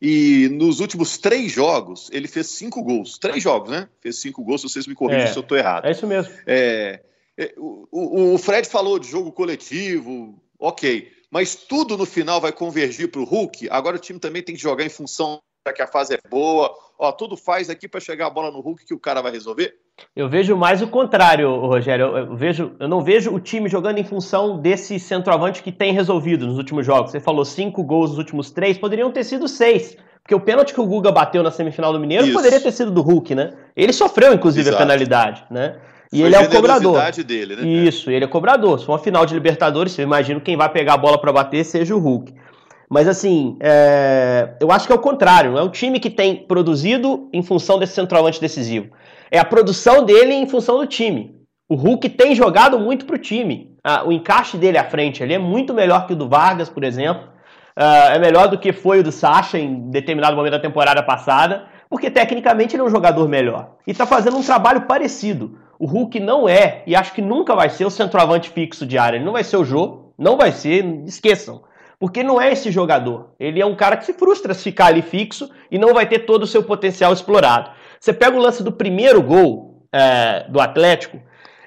E 0.02 0.50
nos 0.50 0.80
últimos 0.80 1.20
três 1.20 1.52
jogos, 1.52 2.10
ele 2.12 2.28
fez 2.28 2.48
cinco 2.48 2.84
gols. 2.84 3.20
Três 3.20 3.44
jogos, 3.44 3.70
né? 3.70 3.88
Fez 4.00 4.20
cinco 4.20 4.44
gols, 4.44 4.64
vocês 4.64 4.88
me 4.88 4.96
corrigem 4.96 5.26
é, 5.26 5.28
se 5.28 5.38
eu 5.38 5.42
estou 5.42 5.56
errado. 5.56 5.86
É 5.86 5.92
isso 5.92 6.08
mesmo. 6.08 6.34
É, 6.48 7.02
é, 7.38 7.54
o, 7.56 8.34
o, 8.34 8.38
Fred 8.40 8.68
falou 8.68 8.98
de 8.98 9.08
jogo 9.08 9.32
coletivo, 9.32 10.42
ok. 10.58 11.12
Mas 11.30 11.56
tudo 11.56 11.96
no 11.98 12.06
final 12.06 12.42
vai 12.42 12.52
convergir 12.52 13.12
para 13.12 13.22
o 13.22 13.26
Hulk. 13.26 13.68
Agora 13.70 13.96
o 13.96 14.00
time 14.00 14.20
também 14.20 14.42
tem 14.42 14.56
que 14.56 14.62
jogar 14.62 14.84
em 14.84 14.90
função 14.90 15.40
que 15.72 15.82
a 15.82 15.88
fase 15.88 16.16
é 16.16 16.20
boa. 16.30 16.74
Ó, 16.98 17.12
tudo 17.12 17.38
faz 17.38 17.70
aqui 17.70 17.88
para 17.88 18.00
chegar 18.00 18.28
a 18.28 18.30
bola 18.30 18.50
no 18.50 18.62
Hulk 18.62 18.86
que 18.86 18.94
o 18.94 19.00
cara 19.00 19.22
vai 19.22 19.32
resolver? 19.32 19.76
Eu 20.16 20.28
vejo 20.28 20.56
mais 20.56 20.82
o 20.82 20.88
contrário, 20.88 21.56
Rogério. 21.60 22.06
Eu, 22.06 22.18
eu, 22.18 22.36
vejo, 22.36 22.76
eu 22.80 22.88
não 22.88 23.02
vejo 23.02 23.32
o 23.32 23.40
time 23.40 23.70
jogando 23.70 24.00
em 24.00 24.04
função 24.04 24.60
desse 24.60 25.00
centroavante 25.00 25.62
que 25.62 25.72
tem 25.72 25.94
resolvido 25.94 26.48
nos 26.48 26.58
últimos 26.58 26.86
jogos. 26.86 27.12
Você 27.12 27.20
falou 27.20 27.46
cinco 27.46 27.84
gols 27.84 28.12
nos 28.12 28.18
últimos 28.18 28.50
três, 28.50 28.78
poderiam 28.78 29.12
ter 29.12 29.24
sido 29.24 29.48
seis. 29.48 29.96
Porque 30.24 30.36
o 30.36 30.40
pênalti 30.40 30.74
que 30.74 30.82
o 30.82 30.86
Guga 30.86 31.12
bateu 31.12 31.44
na 31.44 31.52
semifinal 31.52 31.92
do 31.94 32.00
Mineiro 32.00 32.26
Isso. 32.26 32.34
poderia 32.34 32.60
ter 32.60 32.72
sido 32.72 32.92
do 32.92 33.02
Hulk, 33.02 33.36
né? 33.36 33.54
Ele 33.76 33.92
sofreu, 33.92 34.34
inclusive, 34.34 34.70
Exato. 34.70 34.78
a 34.78 34.86
penalidade, 34.86 35.44
né? 35.50 35.78
E 36.14 36.20
Foi 36.20 36.28
ele 36.28 36.36
é 36.36 36.40
o 36.40 36.50
cobrador. 36.50 37.12
Dele, 37.24 37.56
né? 37.56 37.68
Isso, 37.68 38.12
ele 38.12 38.26
é 38.26 38.28
cobrador. 38.28 38.80
Se 38.80 38.86
for 38.86 38.94
uma 38.94 39.00
final 39.00 39.26
de 39.26 39.34
Libertadores, 39.34 39.98
eu 39.98 40.04
imagino 40.04 40.42
quem 40.42 40.58
vai 40.58 40.70
pegar 40.70 40.96
a 40.96 40.98
bola 40.98 41.18
para 41.18 41.32
bater 41.32 41.64
seja 41.64 41.96
o 41.96 42.00
Hulk. 42.00 42.34
Mas 42.92 43.08
assim, 43.08 43.56
é... 43.62 44.50
eu 44.60 44.70
acho 44.70 44.86
que 44.86 44.92
é 44.92 44.96
o 44.96 45.00
contrário. 45.00 45.54
Não 45.54 45.60
é 45.60 45.64
o 45.64 45.70
time 45.70 45.98
que 45.98 46.10
tem 46.10 46.36
produzido 46.36 47.30
em 47.32 47.42
função 47.42 47.80
desse 47.80 47.94
centroavante 47.94 48.42
decisivo. 48.42 48.90
É 49.32 49.40
a 49.40 49.46
produção 49.46 50.04
dele 50.04 50.34
em 50.34 50.46
função 50.46 50.78
do 50.78 50.86
time. 50.86 51.34
O 51.70 51.76
Hulk 51.76 52.10
tem 52.10 52.36
jogado 52.36 52.78
muito 52.78 53.06
pro 53.06 53.18
time. 53.18 53.78
Ah, 53.82 54.04
o 54.06 54.12
encaixe 54.12 54.58
dele 54.58 54.78
à 54.78 54.84
frente 54.84 55.24
ali 55.24 55.34
é 55.34 55.40
muito 55.40 55.74
melhor 55.74 56.06
que 56.06 56.12
o 56.12 56.16
do 56.18 56.28
Vargas, 56.28 56.68
por 56.68 56.84
exemplo. 56.84 57.30
Ah, 57.78 58.10
é 58.14 58.20
melhor 58.20 58.50
do 58.50 58.58
que 58.58 58.74
foi 58.74 59.00
o 59.00 59.04
do 59.04 59.12
Sacha 59.12 59.58
em 59.58 59.90
determinado 59.90 60.36
momento 60.36 60.52
da 60.52 60.60
temporada 60.60 61.02
passada, 61.02 61.68
porque 61.90 62.12
tecnicamente 62.12 62.76
ele 62.76 62.84
é 62.84 62.86
um 62.86 62.90
jogador 62.90 63.26
melhor. 63.30 63.76
E 63.88 63.92
está 63.92 64.06
fazendo 64.06 64.36
um 64.36 64.44
trabalho 64.44 64.82
parecido. 64.82 65.58
O 65.80 65.86
Hulk 65.86 66.20
não 66.20 66.50
é, 66.50 66.84
e 66.86 66.94
acho 66.94 67.14
que 67.14 67.22
nunca 67.22 67.56
vai 67.56 67.70
ser, 67.70 67.86
o 67.86 67.90
centroavante 67.90 68.50
fixo 68.50 68.86
de 68.86 68.98
área. 68.98 69.16
Ele 69.16 69.24
não 69.24 69.32
vai 69.32 69.46
ser 69.46 69.56
o 69.56 69.64
Jô, 69.64 70.12
não 70.18 70.36
vai 70.36 70.52
ser, 70.52 70.84
esqueçam. 71.06 71.62
Porque 72.02 72.24
não 72.24 72.42
é 72.42 72.52
esse 72.52 72.72
jogador. 72.72 73.36
Ele 73.40 73.62
é 73.62 73.66
um 73.66 73.76
cara 73.76 73.96
que 73.96 74.06
se 74.06 74.14
frustra 74.14 74.56
se 74.56 74.64
ficar 74.64 74.88
ali 74.88 75.04
fixo 75.04 75.52
e 75.70 75.78
não 75.78 75.94
vai 75.94 76.08
ter 76.08 76.26
todo 76.26 76.42
o 76.42 76.48
seu 76.48 76.64
potencial 76.64 77.14
explorado. 77.14 77.70
Você 78.00 78.12
pega 78.12 78.36
o 78.36 78.42
lance 78.42 78.64
do 78.64 78.72
primeiro 78.72 79.22
gol 79.22 79.86
é, 79.94 80.48
do 80.50 80.60
Atlético, 80.60 81.22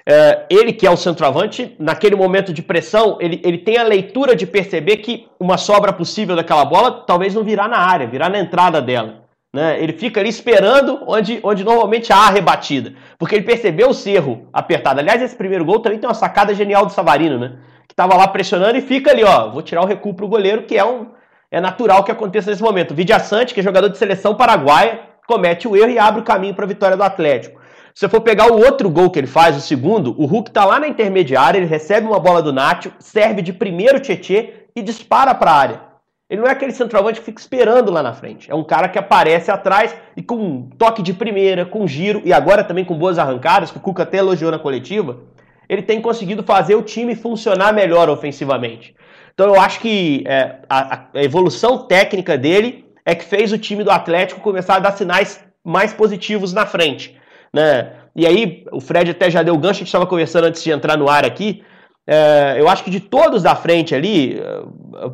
é, 0.05 0.45
ele 0.49 0.73
que 0.73 0.85
é 0.85 0.91
o 0.91 0.97
centroavante, 0.97 1.73
naquele 1.79 2.17
momento 2.17 2.51
de 2.51 2.61
pressão, 2.61 3.17
ele, 3.21 3.39
ele 3.45 3.59
tem 3.59 3.77
a 3.77 3.83
leitura 3.83 4.35
de 4.35 4.45
perceber 4.45 4.97
que 4.97 5.25
uma 5.39 5.57
sobra 5.57 5.93
possível 5.93 6.35
daquela 6.35 6.65
bola 6.65 7.05
talvez 7.07 7.33
não 7.33 7.41
virá 7.41 7.69
na 7.69 7.77
área, 7.77 8.05
virá 8.05 8.27
na 8.27 8.37
entrada 8.37 8.81
dela. 8.81 9.23
Né? 9.55 9.81
Ele 9.81 9.93
fica 9.93 10.19
ali 10.19 10.27
esperando 10.27 10.99
onde, 11.07 11.39
onde 11.41 11.63
normalmente 11.63 12.11
há 12.11 12.27
a 12.27 12.29
rebatida, 12.29 12.93
porque 13.17 13.35
ele 13.35 13.45
percebeu 13.45 13.87
o 13.87 13.93
cerro 13.93 14.49
apertado. 14.51 14.99
Aliás, 14.99 15.21
esse 15.21 15.37
primeiro 15.37 15.63
gol 15.63 15.79
também 15.79 15.97
tem 15.97 16.09
uma 16.09 16.13
sacada 16.13 16.53
genial 16.53 16.85
do 16.85 16.91
Savarino, 16.91 17.39
né? 17.39 17.53
Estava 17.91 18.15
lá 18.15 18.27
pressionando 18.27 18.77
e 18.77 18.81
fica 18.81 19.11
ali, 19.11 19.23
ó, 19.23 19.49
vou 19.49 19.61
tirar 19.61 19.81
o 19.81 19.85
recuo 19.85 20.13
para 20.13 20.25
o 20.25 20.29
goleiro, 20.29 20.63
que 20.63 20.77
é 20.77 20.85
um 20.85 21.07
é 21.51 21.61
natural 21.61 22.03
que 22.03 22.11
aconteça 22.11 22.49
nesse 22.49 22.61
momento. 22.61 22.93
Vidia 22.93 23.19
Sante, 23.19 23.53
que 23.53 23.59
é 23.59 23.63
jogador 23.63 23.87
de 23.87 23.97
seleção 23.97 24.35
paraguaia, 24.35 24.99
comete 25.27 25.67
o 25.67 25.75
erro 25.75 25.91
e 25.91 25.99
abre 25.99 26.21
o 26.21 26.23
caminho 26.23 26.53
para 26.53 26.65
a 26.65 26.67
vitória 26.67 26.97
do 26.97 27.03
Atlético. 27.03 27.61
Se 27.93 28.01
você 28.01 28.09
for 28.09 28.19
pegar 28.19 28.51
o 28.51 28.57
outro 28.57 28.89
gol 28.89 29.09
que 29.09 29.17
ele 29.17 29.27
faz, 29.27 29.55
o 29.55 29.61
segundo, 29.61 30.13
o 30.21 30.25
Hulk 30.25 30.51
tá 30.51 30.65
lá 30.65 30.81
na 30.81 30.87
intermediária, 30.87 31.57
ele 31.57 31.65
recebe 31.65 32.05
uma 32.05 32.19
bola 32.19 32.41
do 32.41 32.51
Nacho, 32.51 32.91
serve 32.99 33.41
de 33.41 33.53
primeiro 33.53 34.01
Tietê 34.01 34.67
e 34.75 34.81
dispara 34.81 35.33
para 35.33 35.51
a 35.51 35.55
área. 35.55 35.81
Ele 36.29 36.41
não 36.41 36.49
é 36.49 36.51
aquele 36.51 36.73
centroavante 36.73 37.19
que 37.19 37.25
fica 37.25 37.39
esperando 37.39 37.91
lá 37.91 38.03
na 38.03 38.11
frente. 38.11 38.51
É 38.51 38.55
um 38.55 38.63
cara 38.63 38.89
que 38.89 38.99
aparece 38.99 39.49
atrás 39.49 39.95
e 40.17 40.21
com 40.21 40.35
um 40.35 40.69
toque 40.77 41.01
de 41.01 41.13
primeira, 41.13 41.65
com 41.65 41.87
giro 41.87 42.21
e 42.25 42.33
agora 42.33 42.63
também 42.63 42.83
com 42.83 42.97
boas 42.97 43.17
arrancadas, 43.17 43.71
que 43.71 43.77
o 43.77 43.81
Cuca 43.81 44.03
até 44.03 44.17
elogiou 44.17 44.51
na 44.51 44.59
coletiva, 44.59 45.19
ele 45.67 45.81
tem 45.81 46.01
conseguido 46.01 46.43
fazer 46.43 46.75
o 46.75 46.81
time 46.81 47.15
funcionar 47.15 47.73
melhor 47.73 48.09
ofensivamente. 48.09 48.95
Então 49.33 49.53
eu 49.53 49.59
acho 49.59 49.79
que 49.79 50.23
é, 50.25 50.59
a, 50.69 51.07
a, 51.13 51.23
evolução 51.23 51.79
técnica 51.79 52.37
dele 52.37 52.85
é 53.05 53.13
que 53.13 53.25
fez 53.25 53.51
o 53.51 53.57
time 53.57 53.83
do 53.83 53.91
Atlético 53.91 54.41
começar 54.41 54.75
a 54.75 54.79
dar 54.79 54.93
sinais 54.93 55.43
mais 55.63 55.93
positivos 55.93 56.53
na 56.53 56.65
frente. 56.65 57.17
Né? 57.53 57.91
E 58.15 58.25
aí, 58.25 58.65
o 58.71 58.79
Fred 58.79 59.11
até 59.11 59.29
já 59.29 59.43
deu 59.43 59.57
gancho, 59.57 59.77
a 59.77 59.79
gente 59.79 59.87
estava 59.87 60.05
conversando 60.05 60.45
antes 60.45 60.63
de 60.63 60.71
entrar 60.71 60.97
no 60.97 61.09
ar 61.09 61.25
aqui. 61.25 61.63
É, 62.07 62.55
eu 62.57 62.69
acho 62.69 62.83
que 62.83 62.91
de 62.91 62.99
todos 62.99 63.43
da 63.43 63.55
frente 63.55 63.93
ali, 63.93 64.39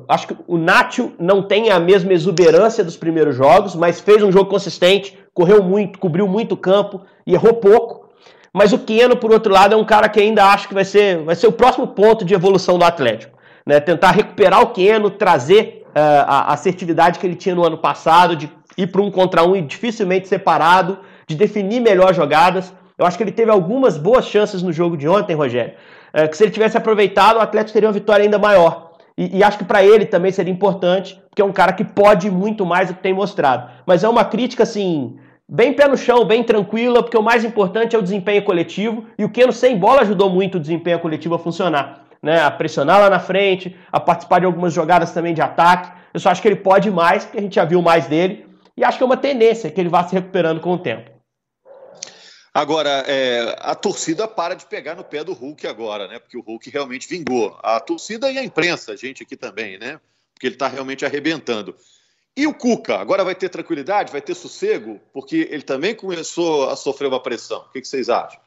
acho 0.08 0.28
que 0.28 0.36
o 0.46 0.58
Nacho 0.58 1.14
não 1.18 1.42
tem 1.42 1.70
a 1.72 1.80
mesma 1.80 2.14
exuberância 2.14 2.84
dos 2.84 2.98
primeiros 2.98 3.36
jogos, 3.36 3.76
mas 3.76 4.00
fez 4.00 4.22
um 4.22 4.32
jogo 4.32 4.50
consistente, 4.50 5.18
correu 5.34 5.64
muito, 5.64 5.98
cobriu 5.98 6.28
muito 6.28 6.56
campo 6.58 7.02
e 7.26 7.34
errou 7.34 7.54
pouco. 7.56 8.01
Mas 8.54 8.74
o 8.74 8.80
Keno, 8.80 9.16
por 9.16 9.32
outro 9.32 9.52
lado, 9.52 9.74
é 9.74 9.78
um 9.78 9.86
cara 9.86 10.10
que 10.10 10.20
ainda 10.20 10.46
acho 10.46 10.68
que 10.68 10.74
vai 10.74 10.86
ser, 10.86 11.24
vai 11.24 11.36
ser 11.36 11.48
o 11.48 11.52
próximo 11.52 11.88
ponto 11.88 12.26
de 12.26 12.34
evolução 12.34 12.78
do 12.78 12.84
Atlético 12.84 13.42
né, 13.66 13.80
tentar 13.80 14.12
recuperar 14.12 14.62
o 14.62 14.68
Keno, 14.68 15.10
trazer 15.10 15.86
uh, 15.90 16.26
a 16.28 16.54
assertividade 16.54 17.20
que 17.20 17.26
ele 17.26 17.36
tinha 17.36 17.56
no 17.56 17.66
ano 17.66 17.78
passado, 17.78 18.36
de 18.36 18.50
ir 18.78 18.88
para 18.88 19.02
um 19.02 19.12
contra 19.12 19.44
um 19.44 19.56
e 19.56 19.62
dificilmente 19.62 20.28
separado, 20.28 21.00
de 21.28 21.36
definir 21.36 21.80
melhor 21.80 22.14
jogadas. 22.14 22.74
Eu 22.98 23.06
acho 23.06 23.18
que 23.18 23.24
ele 23.24 23.32
teve 23.32 23.52
algumas 23.52 23.98
boas 23.98 24.26
chances 24.26 24.62
no 24.62 24.72
jogo 24.72 24.98
de 24.98 25.08
ontem, 25.08 25.36
Rogério, 25.36 25.74
uh, 26.14 26.28
que 26.30 26.38
se 26.38 26.44
ele 26.44 26.52
tivesse 26.52 26.78
aproveitado, 26.78 27.38
o 27.38 27.42
Atlético 27.42 27.74
teria 27.74 27.88
uma 27.88 27.94
vitória 27.94 28.24
ainda 28.24 28.40
maior. 28.40 28.92
E, 29.18 29.40
e, 29.40 29.44
acho 29.44 29.58
que 29.58 29.66
para 29.66 29.84
ele 29.84 30.06
também 30.06 30.32
seria 30.32 30.52
importante, 30.52 31.22
porque 31.30 31.42
é 31.42 31.46
um 31.46 31.52
cara 31.52 31.74
que 31.74 31.84
pode 31.84 32.32
muito 32.32 32.66
mais 32.66 32.88
do 32.88 32.94
que 32.94 33.02
tem 33.02 33.14
mostrado. 33.14 33.70
Mas 33.86 34.04
é 34.04 34.10
uma 34.10 34.24
crítica, 34.24 34.64
assim, 34.64 35.18
bem 35.52 35.74
pé 35.74 35.88
no 35.88 35.98
chão, 35.98 36.24
bem 36.24 36.44
tranquila, 36.44 37.04
porque 37.04 37.18
o 37.18 37.22
mais 37.22 37.44
importante 37.44 37.96
é 37.96 38.00
o 38.00 38.02
desempenho 38.02 38.44
coletivo, 38.44 39.06
e 39.18 39.26
o 39.26 39.30
Keno 39.30 39.52
sem 39.52 39.78
bola 39.78 40.02
ajudou 40.02 40.30
muito 40.30 40.56
o 40.56 40.60
desempenho 40.60 41.00
coletivo 41.00 41.36
a 41.36 41.40
funcionar 41.40 42.02
né, 42.22 42.40
a 42.40 42.52
pressionar 42.52 43.00
lá 43.00 43.10
na 43.10 43.20
frente, 43.20 43.76
a 43.92 44.00
participar 44.00 44.40
de 44.40 44.46
algumas 44.46 44.74
jogadas 44.74 45.12
também 45.12 45.34
de 45.34 45.42
ataque. 45.42 45.92
Eu 46.14 46.20
só 46.20 46.30
acho 46.30 46.42
que 46.42 46.48
ele 46.48 46.58
pode 46.58 46.92
mais, 46.92 47.26
porque 47.26 47.40
a 47.40 47.42
gente 47.42 47.56
já 47.56 47.66
viu 47.66 47.82
mais 47.82 48.08
dele, 48.08 48.46
e 48.78 48.84
acho 48.84 48.98
que 48.98 49.04
é 49.04 49.06
uma 49.06 49.18
tendência 49.18 49.72
que 49.72 49.80
ele 49.80 49.90
vá 49.90 50.04
se 50.04 50.14
recuperando 50.14 50.62
com 50.62 50.74
o 50.74 50.78
tempo. 50.78 51.10
Agora, 52.54 53.06
é, 53.08 53.56
a 53.60 53.74
torcida 53.74 54.28
para 54.28 54.56
de 54.56 54.66
pegar 54.66 54.96
no 54.96 55.06
pé 55.06 55.24
do 55.24 55.34
Hulk 55.34 55.66
agora, 55.68 56.08
né? 56.08 56.20
Porque 56.20 56.38
o 56.38 56.42
Hulk 56.42 56.70
realmente 56.70 57.08
vingou. 57.08 57.58
A 57.64 57.80
torcida 57.80 58.30
e 58.30 58.38
a 58.38 58.44
imprensa, 58.44 58.92
a 58.92 58.96
gente 58.98 59.24
aqui 59.24 59.38
também, 59.38 59.80
né? 59.80 60.02
Porque 60.34 60.48
ele 60.48 60.56
está 60.56 60.68
realmente 60.68 61.06
arrebentando. 61.06 61.74
E 62.36 62.48
o 62.48 62.54
Cuca, 62.54 62.98
agora 62.98 63.24
vai 63.24 63.36
ter 63.36 63.50
tranquilidade, 63.50 64.12
vai 64.12 64.22
ter 64.22 64.36
sossego, 64.36 65.02
porque 65.12 65.48
ele 65.52 65.64
também 65.64 65.94
começou 65.94 66.70
a 66.70 66.76
sofrer 66.76 67.08
uma 67.08 67.22
pressão. 67.22 67.60
O 67.60 67.70
que, 67.72 67.84
vocês 67.84 68.10
acham? 68.10 68.40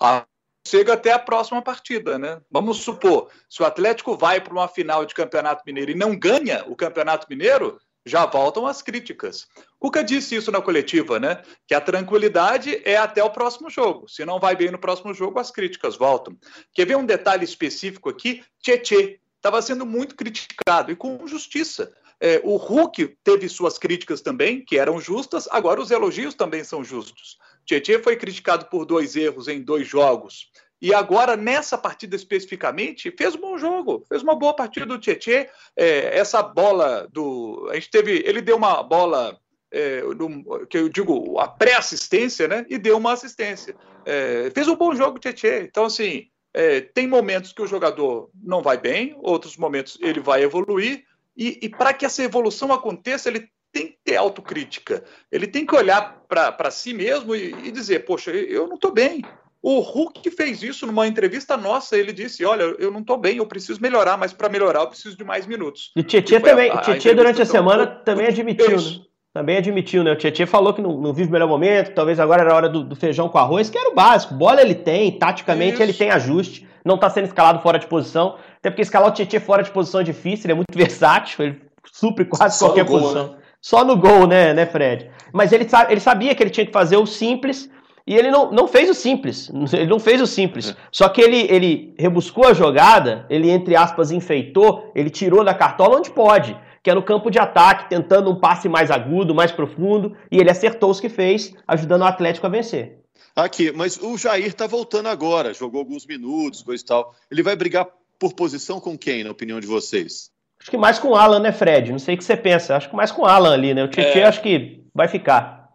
Ah, 0.00 0.24
chega 0.66 0.94
até 0.94 1.12
a 1.12 1.18
próxima 1.18 1.62
partida, 1.62 2.18
né? 2.18 2.40
Vamos 2.50 2.78
supor, 2.78 3.30
se 3.48 3.62
o 3.62 3.66
Atlético 3.66 4.16
vai 4.16 4.40
para 4.40 4.52
uma 4.52 4.66
final 4.66 5.04
de 5.04 5.14
Campeonato 5.14 5.62
Mineiro 5.64 5.92
e 5.92 5.94
não 5.94 6.18
ganha 6.18 6.64
o 6.66 6.74
Campeonato 6.74 7.28
Mineiro, 7.30 7.80
já 8.04 8.26
voltam 8.26 8.66
as 8.66 8.82
críticas. 8.82 9.48
Cuca 9.78 10.02
disse 10.02 10.36
isso 10.36 10.50
na 10.50 10.60
coletiva, 10.60 11.18
né? 11.20 11.42
Que 11.66 11.74
a 11.74 11.80
tranquilidade 11.80 12.80
é 12.84 12.96
até 12.96 13.22
o 13.22 13.30
próximo 13.30 13.68
jogo. 13.68 14.08
Se 14.08 14.24
não 14.24 14.40
vai 14.40 14.54
bem 14.56 14.70
no 14.70 14.78
próximo 14.78 15.12
jogo, 15.12 15.38
as 15.38 15.50
críticas 15.50 15.96
voltam. 15.96 16.36
Quer 16.72 16.86
ver 16.86 16.96
um 16.96 17.04
detalhe 17.04 17.44
específico 17.44 18.08
aqui? 18.08 18.44
Tietê 18.60 19.20
estava 19.36 19.60
sendo 19.60 19.84
muito 19.84 20.14
criticado 20.14 20.90
e 20.90 20.96
com 20.96 21.26
justiça. 21.26 21.92
É, 22.20 22.40
o 22.44 22.56
Hulk 22.56 23.16
teve 23.22 23.48
suas 23.48 23.78
críticas 23.78 24.20
também, 24.20 24.64
que 24.64 24.78
eram 24.78 25.00
justas, 25.00 25.46
agora 25.50 25.80
os 25.80 25.90
elogios 25.90 26.34
também 26.34 26.64
são 26.64 26.82
justos. 26.82 27.36
Tietchan 27.66 28.02
foi 28.02 28.16
criticado 28.16 28.66
por 28.66 28.86
dois 28.86 29.16
erros 29.16 29.48
em 29.48 29.60
dois 29.60 29.86
jogos. 29.86 30.50
E 30.80 30.94
agora, 30.94 31.36
nessa 31.36 31.76
partida 31.76 32.14
especificamente, 32.14 33.10
fez 33.10 33.34
um 33.34 33.40
bom 33.40 33.58
jogo, 33.58 34.04
fez 34.08 34.22
uma 34.22 34.34
boa 34.34 34.54
partida 34.54 34.86
do 34.86 34.98
Tietchan. 34.98 35.46
É, 35.74 36.18
essa 36.18 36.42
bola 36.42 37.08
do. 37.12 37.68
A 37.70 37.74
gente 37.74 37.90
teve. 37.90 38.22
Ele 38.24 38.40
deu 38.40 38.56
uma 38.56 38.82
bola. 38.82 39.38
É, 39.72 40.00
do, 40.00 40.66
que 40.68 40.78
eu 40.78 40.88
digo, 40.88 41.38
a 41.40 41.48
pré-assistência, 41.48 42.46
né? 42.46 42.64
E 42.68 42.78
deu 42.78 42.96
uma 42.96 43.12
assistência. 43.12 43.74
É, 44.04 44.50
fez 44.54 44.68
um 44.68 44.76
bom 44.76 44.94
jogo, 44.94 45.18
Tietchan. 45.18 45.62
Então, 45.62 45.86
assim, 45.86 46.28
é, 46.54 46.80
tem 46.80 47.06
momentos 47.06 47.52
que 47.52 47.60
o 47.60 47.66
jogador 47.66 48.30
não 48.34 48.62
vai 48.62 48.78
bem, 48.78 49.14
outros 49.18 49.56
momentos 49.56 49.98
ele 50.00 50.20
vai 50.20 50.42
evoluir. 50.42 51.04
E, 51.36 51.58
e 51.62 51.68
para 51.68 51.92
que 51.92 52.06
essa 52.06 52.22
evolução 52.22 52.72
aconteça, 52.72 53.28
ele 53.28 53.48
tem 53.72 53.88
que 53.88 53.98
ter 54.02 54.16
autocrítica. 54.16 55.04
Ele 55.30 55.46
tem 55.46 55.66
que 55.66 55.74
olhar 55.74 56.22
para 56.28 56.70
si 56.70 56.94
mesmo 56.94 57.36
e, 57.36 57.52
e, 57.64 57.70
dizer: 57.70 58.04
Poxa, 58.04 58.30
eu 58.30 58.66
não 58.66 58.76
estou 58.76 58.92
bem. 58.92 59.22
O 59.60 59.80
Hulk 59.80 60.30
fez 60.30 60.62
isso 60.62 60.86
numa 60.86 61.06
entrevista 61.06 61.56
nossa. 61.56 61.96
Ele 61.96 62.12
disse: 62.12 62.44
Olha, 62.44 62.62
eu 62.78 62.90
não 62.90 63.00
estou 63.00 63.18
bem, 63.18 63.36
eu 63.36 63.46
preciso 63.46 63.82
melhorar, 63.82 64.16
mas 64.16 64.32
para 64.32 64.48
melhorar 64.48 64.80
eu 64.80 64.88
preciso 64.88 65.16
de 65.16 65.24
mais 65.24 65.46
minutos. 65.46 65.92
E 65.94 66.02
Tietchan 66.02 66.40
também, 66.40 66.70
a, 66.70 66.74
a 66.74 66.80
Tietchan 66.80 67.14
durante 67.14 67.42
a 67.42 67.46
semana 67.46 67.86
também 67.86 68.26
admitiu, 68.28 68.80
né? 68.80 69.00
Também 69.36 69.58
admitiu, 69.58 70.02
né? 70.02 70.12
O 70.12 70.16
Tietchan 70.16 70.46
falou 70.46 70.72
que 70.72 70.80
não, 70.80 70.96
não 70.96 71.12
vive 71.12 71.28
o 71.28 71.32
melhor 71.32 71.46
momento, 71.46 71.92
talvez 71.92 72.18
agora 72.18 72.40
era 72.40 72.52
a 72.54 72.56
hora 72.56 72.68
do, 72.70 72.82
do, 72.82 72.96
feijão 72.96 73.28
com 73.28 73.36
arroz, 73.36 73.68
que 73.68 73.76
era 73.76 73.90
o 73.90 73.94
básico. 73.94 74.32
Bola 74.32 74.62
ele 74.62 74.74
tem, 74.74 75.12
taticamente 75.12 75.74
isso. 75.74 75.82
ele 75.82 75.92
tem 75.92 76.10
ajuste, 76.10 76.66
não 76.82 76.94
está 76.94 77.10
sendo 77.10 77.26
escalado 77.26 77.58
fora 77.58 77.78
de 77.78 77.86
posição. 77.86 78.36
Até 78.58 78.70
porque 78.70 78.80
escalar 78.80 79.10
o 79.10 79.12
Tietchan 79.12 79.40
fora 79.40 79.62
de 79.62 79.70
posição 79.70 80.00
é 80.00 80.04
difícil, 80.04 80.46
ele 80.46 80.52
é 80.52 80.54
muito 80.54 80.72
versátil, 80.74 81.44
ele 81.44 81.60
supre 81.92 82.24
quase 82.24 82.58
Só 82.58 82.68
qualquer 82.68 82.86
gol, 82.86 82.98
posição. 82.98 83.26
Né? 83.26 83.34
só 83.60 83.84
no 83.84 83.94
gol, 83.94 84.26
né, 84.26 84.54
né, 84.54 84.64
Fred? 84.64 85.10
Mas 85.34 85.52
ele, 85.52 85.66
ele 85.90 86.00
sabia 86.00 86.34
que 86.34 86.42
ele 86.42 86.48
tinha 86.48 86.64
que 86.64 86.72
fazer 86.72 86.96
o 86.96 87.04
simples 87.04 87.70
e 88.06 88.16
ele 88.16 88.30
não, 88.30 88.50
não 88.50 88.66
fez 88.66 88.88
o 88.88 88.94
simples. 88.94 89.50
Ele 89.70 89.86
não 89.86 89.98
fez 89.98 90.22
o 90.22 90.26
simples. 90.26 90.70
É. 90.70 90.74
Só 90.90 91.10
que 91.10 91.20
ele, 91.20 91.46
ele 91.50 91.94
rebuscou 91.98 92.46
a 92.46 92.54
jogada, 92.54 93.26
ele, 93.28 93.50
entre 93.50 93.76
aspas, 93.76 94.10
enfeitou, 94.10 94.90
ele 94.94 95.10
tirou 95.10 95.44
da 95.44 95.52
cartola 95.52 95.98
onde 95.98 96.10
pode, 96.10 96.56
que 96.86 96.90
é 96.90 96.94
no 96.94 97.02
campo 97.02 97.32
de 97.32 97.38
ataque, 97.40 97.90
tentando 97.90 98.30
um 98.30 98.36
passe 98.36 98.68
mais 98.68 98.92
agudo, 98.92 99.34
mais 99.34 99.50
profundo, 99.50 100.16
e 100.30 100.38
ele 100.38 100.48
acertou 100.48 100.88
os 100.88 101.00
que 101.00 101.08
fez, 101.08 101.52
ajudando 101.66 102.02
o 102.02 102.04
Atlético 102.04 102.46
a 102.46 102.48
vencer. 102.48 103.00
Aqui, 103.34 103.72
mas 103.72 103.96
o 104.00 104.16
Jair 104.16 104.54
tá 104.54 104.68
voltando 104.68 105.08
agora, 105.08 105.52
jogou 105.52 105.80
alguns 105.80 106.06
minutos, 106.06 106.62
coisa 106.62 106.80
e 106.80 106.86
tal. 106.86 107.12
Ele 107.28 107.42
vai 107.42 107.56
brigar 107.56 107.88
por 108.20 108.34
posição 108.34 108.78
com 108.78 108.96
quem, 108.96 109.24
na 109.24 109.32
opinião 109.32 109.58
de 109.58 109.66
vocês? 109.66 110.30
Acho 110.60 110.70
que 110.70 110.76
mais 110.76 111.00
com 111.00 111.08
o 111.08 111.16
Alan, 111.16 111.40
né, 111.40 111.50
Fred? 111.50 111.90
Não 111.90 111.98
sei 111.98 112.14
o 112.14 112.18
que 112.18 112.22
você 112.22 112.36
pensa. 112.36 112.76
Acho 112.76 112.88
que 112.88 112.94
mais 112.94 113.10
com 113.10 113.22
o 113.22 113.26
Alan 113.26 113.52
ali, 113.52 113.74
né? 113.74 113.82
O 113.82 113.88
Tietchan 113.88 114.20
é... 114.20 114.24
acho 114.26 114.40
que 114.40 114.84
vai 114.94 115.08
ficar. 115.08 115.72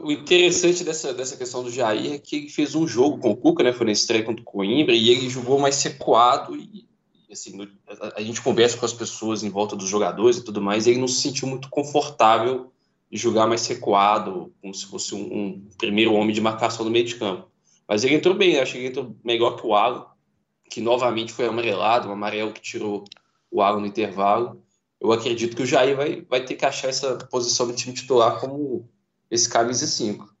O 0.00 0.10
interessante 0.10 0.82
dessa, 0.84 1.12
dessa 1.12 1.36
questão 1.36 1.62
do 1.62 1.70
Jair 1.70 2.14
é 2.14 2.18
que 2.18 2.34
ele 2.34 2.48
fez 2.48 2.74
um 2.74 2.88
jogo 2.88 3.18
com 3.18 3.30
o 3.30 3.36
Cuca, 3.36 3.62
né? 3.62 3.74
Foi 3.74 3.84
na 3.84 3.92
estreia 3.92 4.24
contra 4.24 4.40
o 4.40 4.44
Coimbra, 4.46 4.94
e 4.94 5.10
ele 5.10 5.28
jogou 5.28 5.58
mais 5.58 5.82
recuado. 5.82 6.56
E, 6.56 6.88
assim, 7.32 7.56
no, 7.56 7.64
a, 7.88 8.18
a, 8.18 8.22
gente 8.22 8.42
conversa 8.42 8.76
com 8.76 8.84
as 8.84 8.92
pessoas 8.92 9.42
em 9.42 9.50
volta 9.50 9.76
dos 9.76 9.88
jogadores 9.88 10.38
e 10.38 10.44
tudo 10.44 10.60
mais, 10.60 10.86
e 10.86 10.90
ele 10.90 11.00
não 11.00 11.08
se 11.08 11.20
sentiu 11.20 11.48
muito 11.48 11.68
confortável 11.68 12.72
de 13.10 13.18
jogar 13.18 13.46
mais 13.46 13.66
recuado, 13.66 14.52
como 14.60 14.74
se 14.74 14.86
fosse 14.86 15.14
um, 15.14 15.20
um 15.20 15.68
primeiro 15.76 16.12
homem 16.14 16.34
de 16.34 16.40
marcação 16.40 16.84
no 16.84 16.90
meio 16.90 17.04
de 17.04 17.16
campo. 17.16 17.50
Mas 17.88 18.04
ele 18.04 18.14
entrou 18.14 18.34
bem, 18.34 18.58
acho 18.58 18.72
que 18.72 18.78
ele 18.78 18.88
entrou 18.88 19.16
melhor 19.24 19.56
que 19.56 19.66
o 19.66 19.74
Alan, 19.74 20.06
que 20.70 20.80
novamente 20.80 21.32
foi 21.32 21.46
amarelado, 21.46 22.08
um 22.08 22.12
amarelo 22.12 22.52
que 22.52 22.60
tirou 22.60 23.04
o 23.50 23.60
Alan 23.60 23.80
no 23.80 23.86
intervalo. 23.86 24.62
Eu 25.00 25.10
acredito 25.10 25.56
que 25.56 25.62
o 25.62 25.66
Jair 25.66 25.96
vai, 25.96 26.20
vai 26.22 26.44
ter 26.44 26.54
que 26.54 26.64
achar 26.64 26.88
essa 26.88 27.16
posição 27.16 27.66
do 27.66 27.74
time 27.74 27.92
titular 27.92 28.38
como 28.38 28.88
esse 29.28 29.48
camisa 29.48 29.86
5. 29.86 30.32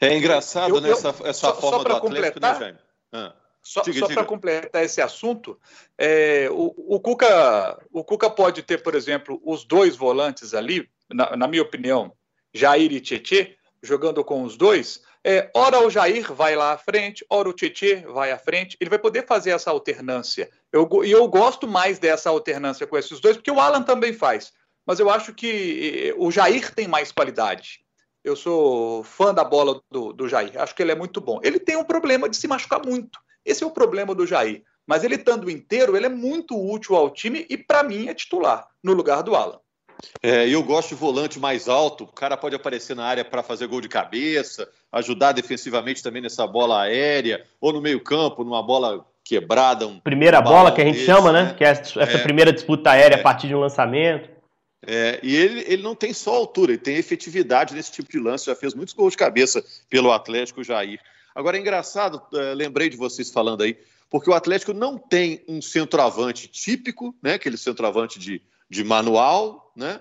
É 0.00 0.16
engraçado, 0.16 0.74
eu, 0.74 0.80
né? 0.80 0.88
Eu, 0.88 0.94
essa, 0.94 1.08
essa 1.08 1.32
só, 1.32 1.54
forma 1.54 1.78
só 1.78 1.84
do 1.84 1.92
Atlético, 1.94 2.08
né, 2.08 2.30
completar, 2.30 2.54
né, 2.54 2.60
Jaime? 2.60 2.78
Ah. 3.12 3.34
Só, 3.66 3.82
só 3.82 4.06
para 4.06 4.24
completar 4.24 4.84
esse 4.84 5.02
assunto, 5.02 5.58
é, 5.98 6.48
o, 6.52 6.72
o, 6.76 7.00
Cuca, 7.00 7.84
o 7.92 8.04
Cuca 8.04 8.30
pode 8.30 8.62
ter, 8.62 8.80
por 8.80 8.94
exemplo, 8.94 9.42
os 9.44 9.64
dois 9.64 9.96
volantes 9.96 10.54
ali, 10.54 10.88
na, 11.12 11.36
na 11.36 11.48
minha 11.48 11.62
opinião, 11.62 12.12
Jair 12.54 12.92
e 12.92 13.00
Tietê, 13.00 13.56
jogando 13.82 14.24
com 14.24 14.44
os 14.44 14.56
dois, 14.56 15.02
é, 15.24 15.50
ora 15.52 15.84
o 15.84 15.90
Jair 15.90 16.32
vai 16.32 16.54
lá 16.54 16.74
à 16.74 16.78
frente, 16.78 17.26
ora 17.28 17.48
o 17.48 17.52
Tietê 17.52 17.96
vai 18.06 18.30
à 18.30 18.38
frente. 18.38 18.76
Ele 18.80 18.88
vai 18.88 19.00
poder 19.00 19.26
fazer 19.26 19.50
essa 19.50 19.72
alternância. 19.72 20.48
Eu, 20.72 20.88
e 21.04 21.10
eu 21.10 21.26
gosto 21.26 21.66
mais 21.66 21.98
dessa 21.98 22.30
alternância 22.30 22.86
com 22.86 22.96
esses 22.96 23.18
dois, 23.18 23.36
porque 23.36 23.50
o 23.50 23.58
Alan 23.58 23.82
também 23.82 24.12
faz. 24.12 24.52
Mas 24.86 25.00
eu 25.00 25.10
acho 25.10 25.34
que 25.34 26.14
o 26.16 26.30
Jair 26.30 26.72
tem 26.72 26.86
mais 26.86 27.10
qualidade. 27.10 27.80
Eu 28.22 28.36
sou 28.36 29.02
fã 29.02 29.34
da 29.34 29.42
bola 29.42 29.82
do, 29.90 30.12
do 30.12 30.28
Jair. 30.28 30.52
Acho 30.56 30.72
que 30.72 30.82
ele 30.82 30.92
é 30.92 30.96
muito 30.96 31.20
bom. 31.20 31.40
Ele 31.42 31.58
tem 31.58 31.76
um 31.76 31.84
problema 31.84 32.28
de 32.28 32.36
se 32.36 32.46
machucar 32.46 32.80
muito. 32.86 33.18
Esse 33.46 33.62
é 33.62 33.66
o 33.66 33.70
problema 33.70 34.14
do 34.14 34.26
Jair. 34.26 34.62
Mas 34.86 35.04
ele 35.04 35.14
estando 35.14 35.50
inteiro, 35.50 35.96
ele 35.96 36.06
é 36.06 36.10
muito 36.10 36.56
útil 36.56 36.96
ao 36.96 37.10
time 37.10 37.46
e, 37.48 37.56
para 37.56 37.82
mim, 37.82 38.08
é 38.08 38.14
titular 38.14 38.66
no 38.82 38.92
lugar 38.92 39.22
do 39.22 39.34
Alan. 39.34 39.58
É, 40.22 40.48
eu 40.48 40.62
gosto 40.62 40.90
de 40.90 40.94
volante 40.94 41.38
mais 41.38 41.68
alto, 41.68 42.04
o 42.04 42.12
cara 42.12 42.36
pode 42.36 42.54
aparecer 42.54 42.94
na 42.94 43.04
área 43.04 43.24
para 43.24 43.42
fazer 43.42 43.66
gol 43.66 43.80
de 43.80 43.88
cabeça, 43.88 44.68
ajudar 44.92 45.32
defensivamente 45.32 46.02
também 46.02 46.20
nessa 46.20 46.46
bola 46.46 46.82
aérea, 46.82 47.44
ou 47.60 47.72
no 47.72 47.80
meio-campo, 47.80 48.44
numa 48.44 48.62
bola 48.62 49.06
quebrada. 49.24 49.86
Um, 49.86 49.98
primeira 49.98 50.40
um 50.40 50.44
bola 50.44 50.72
que 50.72 50.80
a 50.80 50.84
gente 50.84 50.96
desse, 50.96 51.06
chama, 51.06 51.32
né? 51.32 51.44
né? 51.44 51.54
Que 51.54 51.64
é 51.64 51.68
essa 51.68 51.98
é, 51.98 52.18
primeira 52.18 52.52
disputa 52.52 52.90
aérea 52.90 53.16
é, 53.16 53.20
a 53.20 53.22
partir 53.22 53.48
de 53.48 53.54
um 53.54 53.60
lançamento. 53.60 54.28
É, 54.86 55.18
e 55.22 55.34
ele, 55.34 55.64
ele 55.66 55.82
não 55.82 55.94
tem 55.94 56.12
só 56.12 56.34
altura, 56.34 56.72
ele 56.72 56.78
tem 56.78 56.96
efetividade 56.96 57.74
nesse 57.74 57.90
tipo 57.90 58.10
de 58.10 58.20
lance, 58.20 58.46
já 58.46 58.54
fez 58.54 58.74
muitos 58.74 58.94
gols 58.94 59.12
de 59.12 59.18
cabeça 59.18 59.64
pelo 59.88 60.12
Atlético 60.12 60.62
Jair. 60.62 61.00
Agora 61.36 61.58
é 61.58 61.60
engraçado, 61.60 62.22
é, 62.32 62.54
lembrei 62.54 62.88
de 62.88 62.96
vocês 62.96 63.30
falando 63.30 63.62
aí, 63.62 63.78
porque 64.08 64.30
o 64.30 64.32
Atlético 64.32 64.72
não 64.72 64.96
tem 64.96 65.44
um 65.46 65.60
centroavante 65.60 66.48
típico, 66.48 67.14
né? 67.22 67.34
Aquele 67.34 67.58
centroavante 67.58 68.18
de, 68.18 68.40
de 68.70 68.82
manual, 68.82 69.70
né? 69.76 70.00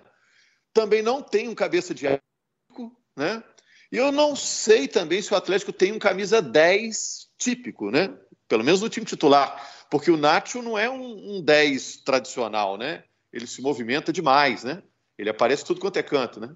Também 0.74 1.02
não 1.02 1.22
tem 1.22 1.50
um 1.50 1.54
cabeça 1.54 1.94
de 1.94 2.08
épico, 2.08 2.96
né? 3.18 3.44
E 3.92 3.98
eu 3.98 4.14
não 4.14 4.34
sei 4.34 4.88
também 4.88 5.22
se 5.22 5.34
o 5.34 5.36
Atlético 5.36 5.74
tem 5.74 5.92
um 5.92 6.00
camisa 6.00 6.42
10 6.42 7.28
típico, 7.38 7.92
né? 7.92 8.16
Pelo 8.48 8.64
menos 8.64 8.80
no 8.82 8.88
time 8.88 9.06
titular. 9.06 9.86
Porque 9.90 10.10
o 10.10 10.18
Nacho 10.18 10.62
não 10.62 10.78
é 10.78 10.90
um, 10.90 11.38
um 11.38 11.42
10 11.42 11.98
tradicional, 11.98 12.78
né? 12.78 13.04
Ele 13.34 13.46
se 13.46 13.62
movimenta 13.62 14.14
demais, 14.14 14.64
né? 14.64 14.82
Ele 15.18 15.30
aparece 15.30 15.66
tudo 15.66 15.82
quanto 15.82 15.98
é 15.98 16.04
canto, 16.04 16.40
né? 16.40 16.56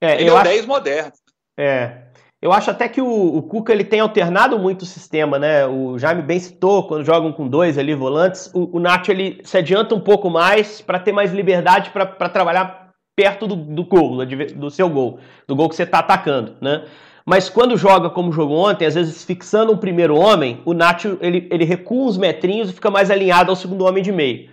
É, 0.00 0.20
ele 0.20 0.30
é 0.30 0.34
um 0.34 0.42
10 0.42 0.66
moderno. 0.66 1.12
É. 1.56 2.07
Eu 2.40 2.52
acho 2.52 2.70
até 2.70 2.88
que 2.88 3.00
o, 3.00 3.36
o 3.36 3.42
Cuca 3.42 3.72
ele 3.72 3.82
tem 3.82 3.98
alternado 3.98 4.58
muito 4.58 4.82
o 4.82 4.86
sistema, 4.86 5.38
né? 5.40 5.66
O 5.66 5.98
Jaime 5.98 6.22
bem 6.22 6.38
citou, 6.38 6.86
quando 6.86 7.04
jogam 7.04 7.32
com 7.32 7.48
dois 7.48 7.76
ali 7.76 7.94
volantes, 7.94 8.48
o, 8.54 8.76
o 8.76 8.80
Nacho 8.80 9.10
ele 9.10 9.40
se 9.42 9.58
adianta 9.58 9.94
um 9.94 10.00
pouco 10.00 10.30
mais 10.30 10.80
para 10.80 11.00
ter 11.00 11.10
mais 11.10 11.32
liberdade 11.32 11.90
para 11.90 12.28
trabalhar 12.28 12.90
perto 13.16 13.48
do, 13.48 13.56
do 13.56 13.84
gol, 13.84 14.24
do 14.24 14.70
seu 14.70 14.88
gol, 14.88 15.18
do 15.48 15.56
gol 15.56 15.68
que 15.68 15.74
você 15.74 15.82
está 15.82 15.98
atacando, 15.98 16.54
né? 16.60 16.84
Mas 17.26 17.50
quando 17.50 17.76
joga 17.76 18.08
como 18.08 18.32
jogou 18.32 18.56
ontem, 18.56 18.86
às 18.86 18.94
vezes 18.94 19.24
fixando 19.24 19.72
um 19.72 19.76
primeiro 19.76 20.16
homem, 20.16 20.62
o 20.64 20.72
Nacho 20.72 21.18
ele, 21.20 21.48
ele 21.50 21.64
recua 21.64 22.06
uns 22.06 22.16
metrinhos 22.16 22.70
e 22.70 22.72
fica 22.72 22.88
mais 22.88 23.10
alinhado 23.10 23.50
ao 23.50 23.56
segundo 23.56 23.84
homem 23.84 24.02
de 24.02 24.12
meio. 24.12 24.48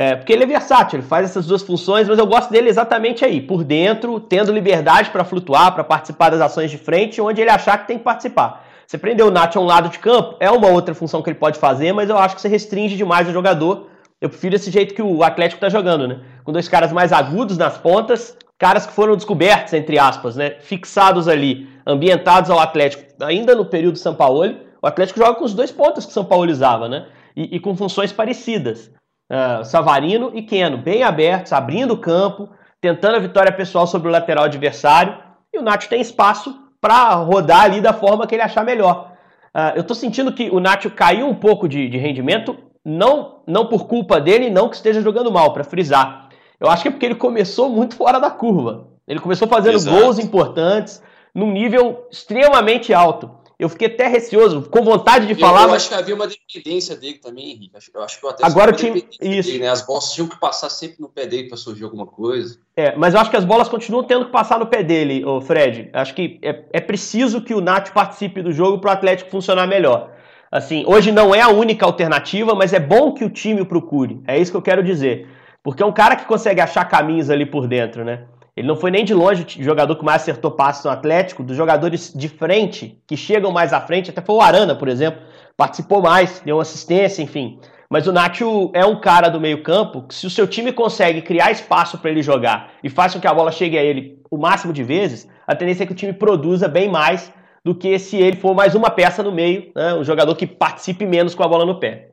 É, 0.00 0.16
porque 0.16 0.32
ele 0.32 0.44
é 0.44 0.46
versátil, 0.46 0.98
ele 0.98 1.06
faz 1.06 1.26
essas 1.26 1.46
duas 1.46 1.62
funções, 1.62 2.08
mas 2.08 2.18
eu 2.18 2.26
gosto 2.26 2.50
dele 2.50 2.70
exatamente 2.70 3.22
aí, 3.24 3.40
por 3.40 3.62
dentro, 3.62 4.18
tendo 4.18 4.50
liberdade 4.50 5.10
para 5.10 5.24
flutuar, 5.24 5.72
para 5.74 5.84
participar 5.84 6.30
das 6.30 6.40
ações 6.40 6.70
de 6.70 6.78
frente, 6.78 7.20
onde 7.20 7.40
ele 7.40 7.50
achar 7.50 7.76
que 7.76 7.86
tem 7.86 7.98
que 7.98 8.04
participar. 8.04 8.64
Você 8.86 8.96
prender 8.96 9.26
o 9.26 9.30
Nacho 9.30 9.58
a 9.58 9.62
um 9.62 9.66
lado 9.66 9.90
de 9.90 9.98
campo, 9.98 10.36
é 10.40 10.50
uma 10.50 10.68
outra 10.68 10.94
função 10.94 11.20
que 11.20 11.28
ele 11.28 11.38
pode 11.38 11.58
fazer, 11.58 11.92
mas 11.92 12.08
eu 12.08 12.16
acho 12.16 12.34
que 12.34 12.40
você 12.40 12.48
restringe 12.48 12.96
demais 12.96 13.28
o 13.28 13.32
jogador 13.32 13.90
eu 14.20 14.28
prefiro 14.28 14.54
esse 14.54 14.70
jeito 14.70 14.94
que 14.94 15.00
o 15.00 15.22
Atlético 15.22 15.56
está 15.56 15.70
jogando, 15.70 16.06
né? 16.06 16.20
Com 16.44 16.52
dois 16.52 16.68
caras 16.68 16.92
mais 16.92 17.10
agudos 17.10 17.56
nas 17.56 17.78
pontas, 17.78 18.36
caras 18.58 18.84
que 18.84 18.92
foram 18.92 19.16
descobertos, 19.16 19.72
entre 19.72 19.98
aspas, 19.98 20.36
né? 20.36 20.56
Fixados 20.60 21.26
ali, 21.26 21.66
ambientados 21.86 22.50
ao 22.50 22.58
Atlético, 22.58 23.02
ainda 23.22 23.54
no 23.54 23.64
período 23.64 23.96
São 23.96 24.14
Paulo. 24.14 24.56
O 24.82 24.86
Atlético 24.86 25.18
joga 25.18 25.38
com 25.38 25.44
os 25.44 25.54
dois 25.54 25.70
pontas 25.70 26.04
que 26.04 26.12
São 26.12 26.24
Paulo 26.24 26.50
usava, 26.50 26.86
né? 26.86 27.06
E, 27.34 27.56
e 27.56 27.60
com 27.60 27.74
funções 27.74 28.12
parecidas. 28.12 28.92
Uh, 29.30 29.64
Savarino 29.64 30.32
e 30.34 30.42
Keno, 30.42 30.78
bem 30.78 31.04
abertos, 31.04 31.52
abrindo 31.52 31.94
o 31.94 31.98
campo, 31.98 32.48
tentando 32.80 33.14
a 33.14 33.20
vitória 33.20 33.52
pessoal 33.52 33.86
sobre 33.86 34.08
o 34.08 34.10
lateral 34.10 34.44
adversário. 34.44 35.16
E 35.52 35.58
o 35.58 35.62
Nacho 35.62 35.88
tem 35.88 36.00
espaço 36.00 36.54
para 36.80 37.14
rodar 37.14 37.62
ali 37.62 37.80
da 37.80 37.92
forma 37.92 38.26
que 38.26 38.34
ele 38.34 38.42
achar 38.42 38.64
melhor. 38.64 39.12
Uh, 39.54 39.76
eu 39.76 39.82
estou 39.82 39.94
sentindo 39.94 40.32
que 40.32 40.50
o 40.50 40.58
Nacho 40.58 40.90
caiu 40.90 41.28
um 41.28 41.34
pouco 41.34 41.68
de, 41.68 41.88
de 41.88 41.96
rendimento 41.96 42.56
não, 42.84 43.42
não 43.46 43.66
por 43.66 43.86
culpa 43.86 44.20
dele, 44.20 44.50
não 44.50 44.68
que 44.68 44.76
esteja 44.76 45.00
jogando 45.00 45.30
mal, 45.30 45.52
para 45.52 45.64
frisar. 45.64 46.28
Eu 46.58 46.68
acho 46.68 46.82
que 46.82 46.88
é 46.88 46.90
porque 46.90 47.06
ele 47.06 47.14
começou 47.14 47.68
muito 47.68 47.94
fora 47.94 48.18
da 48.18 48.30
curva. 48.30 48.88
Ele 49.06 49.20
começou 49.20 49.48
fazendo 49.48 49.74
Exato. 49.74 49.96
gols 49.96 50.18
importantes, 50.18 51.02
num 51.34 51.50
nível 51.50 52.06
extremamente 52.10 52.92
alto. 52.92 53.30
Eu 53.60 53.68
fiquei 53.68 53.88
até 53.88 54.06
receoso, 54.06 54.62
com 54.62 54.82
vontade 54.82 55.26
de 55.26 55.34
eu, 55.34 55.38
falar. 55.38 55.64
Eu 55.64 55.68
mas... 55.68 55.82
acho 55.82 55.88
que 55.90 55.94
havia 55.94 56.14
uma 56.14 56.26
dependência 56.26 56.96
dele 56.96 57.18
também, 57.18 57.50
Henrique. 57.50 57.70
Eu 57.94 58.02
acho 58.02 58.18
que 58.18 58.26
até 58.26 58.46
Agora 58.46 58.70
o 58.70 58.74
time. 58.74 59.06
Isso. 59.20 59.50
Dele, 59.50 59.64
né? 59.64 59.68
As 59.68 59.82
bolas 59.82 60.10
tinham 60.12 60.26
que 60.26 60.40
passar 60.40 60.70
sempre 60.70 60.96
no 60.98 61.10
pé 61.10 61.26
dele 61.26 61.48
para 61.48 61.58
surgir 61.58 61.84
alguma 61.84 62.06
coisa. 62.06 62.58
É, 62.74 62.96
mas 62.96 63.12
eu 63.12 63.20
acho 63.20 63.30
que 63.30 63.36
as 63.36 63.44
bolas 63.44 63.68
continuam 63.68 64.02
tendo 64.04 64.24
que 64.24 64.32
passar 64.32 64.58
no 64.58 64.66
pé 64.66 64.82
dele, 64.82 65.22
o 65.24 65.42
Fred. 65.42 65.90
Acho 65.92 66.14
que 66.14 66.38
é, 66.42 66.64
é 66.72 66.80
preciso 66.80 67.42
que 67.42 67.54
o 67.54 67.60
Nath 67.60 67.90
participe 67.90 68.42
do 68.42 68.50
jogo 68.50 68.78
para 68.78 68.88
o 68.88 68.92
Atlético 68.94 69.30
funcionar 69.30 69.66
melhor. 69.66 70.10
Assim, 70.50 70.82
hoje 70.86 71.12
não 71.12 71.34
é 71.34 71.42
a 71.42 71.48
única 71.48 71.84
alternativa, 71.84 72.54
mas 72.54 72.72
é 72.72 72.80
bom 72.80 73.12
que 73.12 73.24
o 73.24 73.30
time 73.30 73.60
o 73.60 73.66
procure. 73.66 74.20
É 74.26 74.38
isso 74.38 74.50
que 74.50 74.56
eu 74.56 74.62
quero 74.62 74.82
dizer. 74.82 75.28
Porque 75.62 75.82
é 75.82 75.86
um 75.86 75.92
cara 75.92 76.16
que 76.16 76.24
consegue 76.24 76.60
achar 76.60 76.84
caminhos 76.86 77.28
ali 77.28 77.44
por 77.44 77.68
dentro, 77.68 78.04
né? 78.04 78.24
Ele 78.56 78.66
não 78.66 78.76
foi 78.76 78.90
nem 78.90 79.04
de 79.04 79.14
longe 79.14 79.46
o 79.58 79.62
jogador 79.62 79.96
que 79.96 80.04
mais 80.04 80.22
acertou 80.22 80.50
passes 80.50 80.84
no 80.84 80.90
Atlético, 80.90 81.42
dos 81.42 81.56
jogadores 81.56 82.12
de 82.14 82.28
frente, 82.28 83.00
que 83.06 83.16
chegam 83.16 83.52
mais 83.52 83.72
à 83.72 83.80
frente, 83.80 84.10
até 84.10 84.20
foi 84.20 84.34
o 84.34 84.40
Arana, 84.40 84.74
por 84.74 84.88
exemplo, 84.88 85.22
participou 85.56 86.02
mais, 86.02 86.40
deu 86.44 86.60
assistência, 86.60 87.22
enfim. 87.22 87.58
Mas 87.88 88.06
o 88.06 88.12
Nacho 88.12 88.70
é 88.72 88.84
um 88.86 89.00
cara 89.00 89.28
do 89.28 89.40
meio-campo 89.40 90.02
que, 90.02 90.14
se 90.14 90.26
o 90.26 90.30
seu 90.30 90.46
time 90.46 90.72
consegue 90.72 91.22
criar 91.22 91.50
espaço 91.50 91.98
para 91.98 92.10
ele 92.10 92.22
jogar 92.22 92.72
e 92.84 92.88
faz 92.88 93.14
com 93.14 93.20
que 93.20 93.26
a 93.26 93.34
bola 93.34 93.50
chegue 93.50 93.76
a 93.76 93.82
ele 93.82 94.20
o 94.30 94.38
máximo 94.38 94.72
de 94.72 94.84
vezes, 94.84 95.28
a 95.46 95.56
tendência 95.56 95.82
é 95.82 95.86
que 95.86 95.92
o 95.92 95.96
time 95.96 96.12
produza 96.12 96.68
bem 96.68 96.88
mais 96.88 97.32
do 97.64 97.74
que 97.74 97.98
se 97.98 98.16
ele 98.16 98.36
for 98.36 98.54
mais 98.54 98.74
uma 98.74 98.90
peça 98.90 99.22
no 99.22 99.32
meio, 99.32 99.72
né, 99.74 99.94
um 99.94 100.04
jogador 100.04 100.34
que 100.36 100.46
participe 100.46 101.04
menos 101.04 101.34
com 101.34 101.42
a 101.42 101.48
bola 101.48 101.66
no 101.66 101.80
pé. 101.80 102.10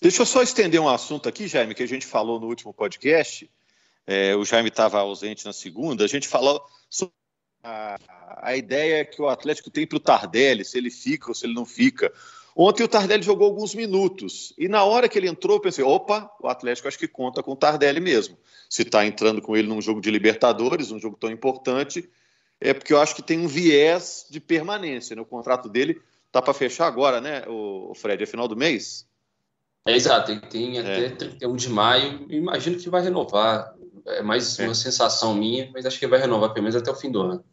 Deixa 0.00 0.22
eu 0.22 0.26
só 0.26 0.42
estender 0.42 0.80
um 0.80 0.88
assunto 0.88 1.28
aqui, 1.28 1.48
Jaime, 1.48 1.74
que 1.74 1.82
a 1.82 1.88
gente 1.88 2.06
falou 2.06 2.38
no 2.38 2.46
último 2.46 2.72
podcast. 2.72 3.50
É, 4.06 4.36
o 4.36 4.44
Jaime 4.44 4.68
estava 4.68 4.98
ausente 4.98 5.44
na 5.44 5.52
segunda. 5.52 6.04
A 6.04 6.08
gente 6.08 6.28
falou 6.28 6.64
sobre 6.90 7.14
a, 7.62 7.98
a 8.42 8.56
ideia 8.56 9.04
que 9.04 9.20
o 9.20 9.28
Atlético 9.28 9.70
tem 9.70 9.86
para 9.86 9.96
o 9.96 10.00
Tardelli, 10.00 10.64
se 10.64 10.76
ele 10.76 10.90
fica 10.90 11.28
ou 11.28 11.34
se 11.34 11.46
ele 11.46 11.54
não 11.54 11.64
fica. 11.64 12.12
Ontem 12.56 12.84
o 12.84 12.88
Tardelli 12.88 13.22
jogou 13.22 13.46
alguns 13.46 13.74
minutos 13.74 14.54
e 14.56 14.68
na 14.68 14.84
hora 14.84 15.08
que 15.08 15.18
ele 15.18 15.28
entrou, 15.28 15.56
eu 15.56 15.60
pensei: 15.60 15.82
opa, 15.82 16.30
o 16.40 16.46
Atlético 16.46 16.86
acho 16.86 16.98
que 16.98 17.08
conta 17.08 17.42
com 17.42 17.52
o 17.52 17.56
Tardelli 17.56 18.00
mesmo. 18.00 18.38
Se 18.68 18.82
está 18.82 19.04
entrando 19.04 19.42
com 19.42 19.56
ele 19.56 19.66
num 19.66 19.80
jogo 19.80 20.00
de 20.00 20.10
Libertadores, 20.10 20.92
um 20.92 20.98
jogo 20.98 21.16
tão 21.16 21.30
importante, 21.30 22.08
é 22.60 22.72
porque 22.72 22.92
eu 22.92 23.00
acho 23.00 23.14
que 23.14 23.22
tem 23.22 23.40
um 23.40 23.48
viés 23.48 24.26
de 24.30 24.38
permanência. 24.40 25.16
Né? 25.16 25.22
O 25.22 25.26
contrato 25.26 25.68
dele 25.68 26.00
tá 26.30 26.40
para 26.40 26.54
fechar 26.54 26.86
agora, 26.86 27.20
né, 27.20 27.44
o 27.48 27.92
Fred? 27.94 28.22
É 28.22 28.26
final 28.26 28.46
do 28.46 28.56
mês? 28.56 29.06
É, 29.86 29.94
exato, 29.94 30.32
ele 30.32 30.40
tem 30.40 30.78
até 30.78 31.06
é. 31.06 31.10
31 31.10 31.56
de 31.56 31.68
maio. 31.68 32.26
Imagino 32.30 32.78
que 32.78 32.88
vai 32.88 33.02
renovar. 33.02 33.73
É 34.06 34.22
mais 34.22 34.58
é. 34.58 34.64
uma 34.64 34.74
sensação 34.74 35.34
minha, 35.34 35.70
mas 35.72 35.86
acho 35.86 35.98
que 35.98 36.06
vai 36.06 36.20
renovar 36.20 36.52
pelo 36.52 36.64
menos 36.64 36.76
até 36.76 36.90
o 36.90 36.94
fim 36.94 37.10
do 37.10 37.22
ano. 37.22 37.44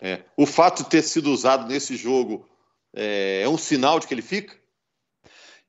É. 0.00 0.22
O 0.36 0.46
fato 0.46 0.82
de 0.82 0.90
ter 0.90 1.02
sido 1.02 1.30
usado 1.30 1.66
nesse 1.66 1.96
jogo 1.96 2.48
é, 2.94 3.42
é 3.42 3.48
um 3.48 3.56
sinal 3.56 3.98
de 3.98 4.06
que 4.06 4.14
ele 4.14 4.22
fica? 4.22 4.54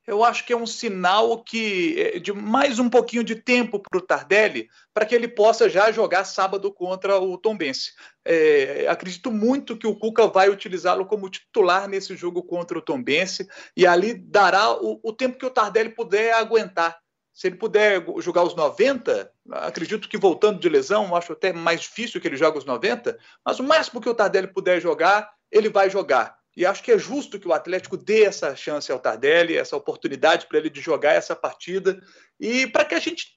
eu 0.07 0.23
acho 0.23 0.45
que 0.45 0.53
é 0.53 0.57
um 0.57 0.67
sinal 0.67 1.43
que 1.43 1.95
é, 1.99 2.19
de 2.19 2.31
mais 2.31 2.77
um 2.77 2.89
pouquinho 2.89 3.23
de 3.23 3.35
tempo 3.35 3.79
para 3.79 3.97
o 3.97 4.01
Tardelli 4.01 4.69
para 4.93 5.05
que 5.05 5.15
ele 5.15 5.27
possa 5.27 5.67
já 5.67 5.91
jogar 5.91 6.25
sábado 6.25 6.71
contra 6.71 7.19
o 7.19 7.37
Tombense. 7.37 7.93
É, 8.23 8.85
acredito 8.87 9.31
muito 9.31 9.75
que 9.75 9.87
o 9.87 9.95
Cuca 9.95 10.27
vai 10.27 10.49
utilizá-lo 10.49 11.05
como 11.05 11.29
titular 11.29 11.87
nesse 11.87 12.15
jogo 12.15 12.43
contra 12.43 12.77
o 12.77 12.81
Tombense 12.81 13.47
e 13.75 13.87
ali 13.87 14.13
dará 14.13 14.73
o, 14.73 14.99
o 15.03 15.11
tempo 15.11 15.37
que 15.37 15.45
o 15.45 15.51
Tardelli 15.51 15.89
puder 15.89 16.33
aguentar. 16.33 16.99
Se 17.35 17.47
ele 17.47 17.57
puder 17.57 18.01
jogar 18.19 18.43
os 18.43 18.55
90, 18.55 19.29
acredito 19.51 20.07
que 20.07 20.17
voltando 20.17 20.57
de 20.57 20.69
lesão, 20.69 21.13
acho 21.13 21.33
até 21.33 21.51
mais 21.51 21.81
difícil 21.81 22.21
que 22.21 22.27
ele 22.29 22.37
jogue 22.37 22.57
os 22.57 22.63
90, 22.63 23.19
mas 23.45 23.59
o 23.59 23.63
máximo 23.63 23.99
que 23.99 24.07
o 24.07 24.15
Tardelli 24.15 24.47
puder 24.47 24.81
jogar, 24.81 25.33
ele 25.51 25.67
vai 25.67 25.89
jogar. 25.89 26.37
E 26.55 26.65
acho 26.65 26.81
que 26.81 26.93
é 26.93 26.97
justo 26.97 27.37
que 27.37 27.47
o 27.47 27.51
Atlético 27.51 27.97
dê 27.97 28.23
essa 28.23 28.55
chance 28.55 28.89
ao 28.89 28.99
Tardelli, 28.99 29.57
essa 29.57 29.75
oportunidade 29.75 30.47
para 30.47 30.59
ele 30.59 30.69
de 30.69 30.79
jogar 30.79 31.11
essa 31.11 31.35
partida. 31.35 32.01
E 32.39 32.65
para 32.67 32.85
que 32.85 32.95
a 32.95 32.99
gente. 32.99 33.35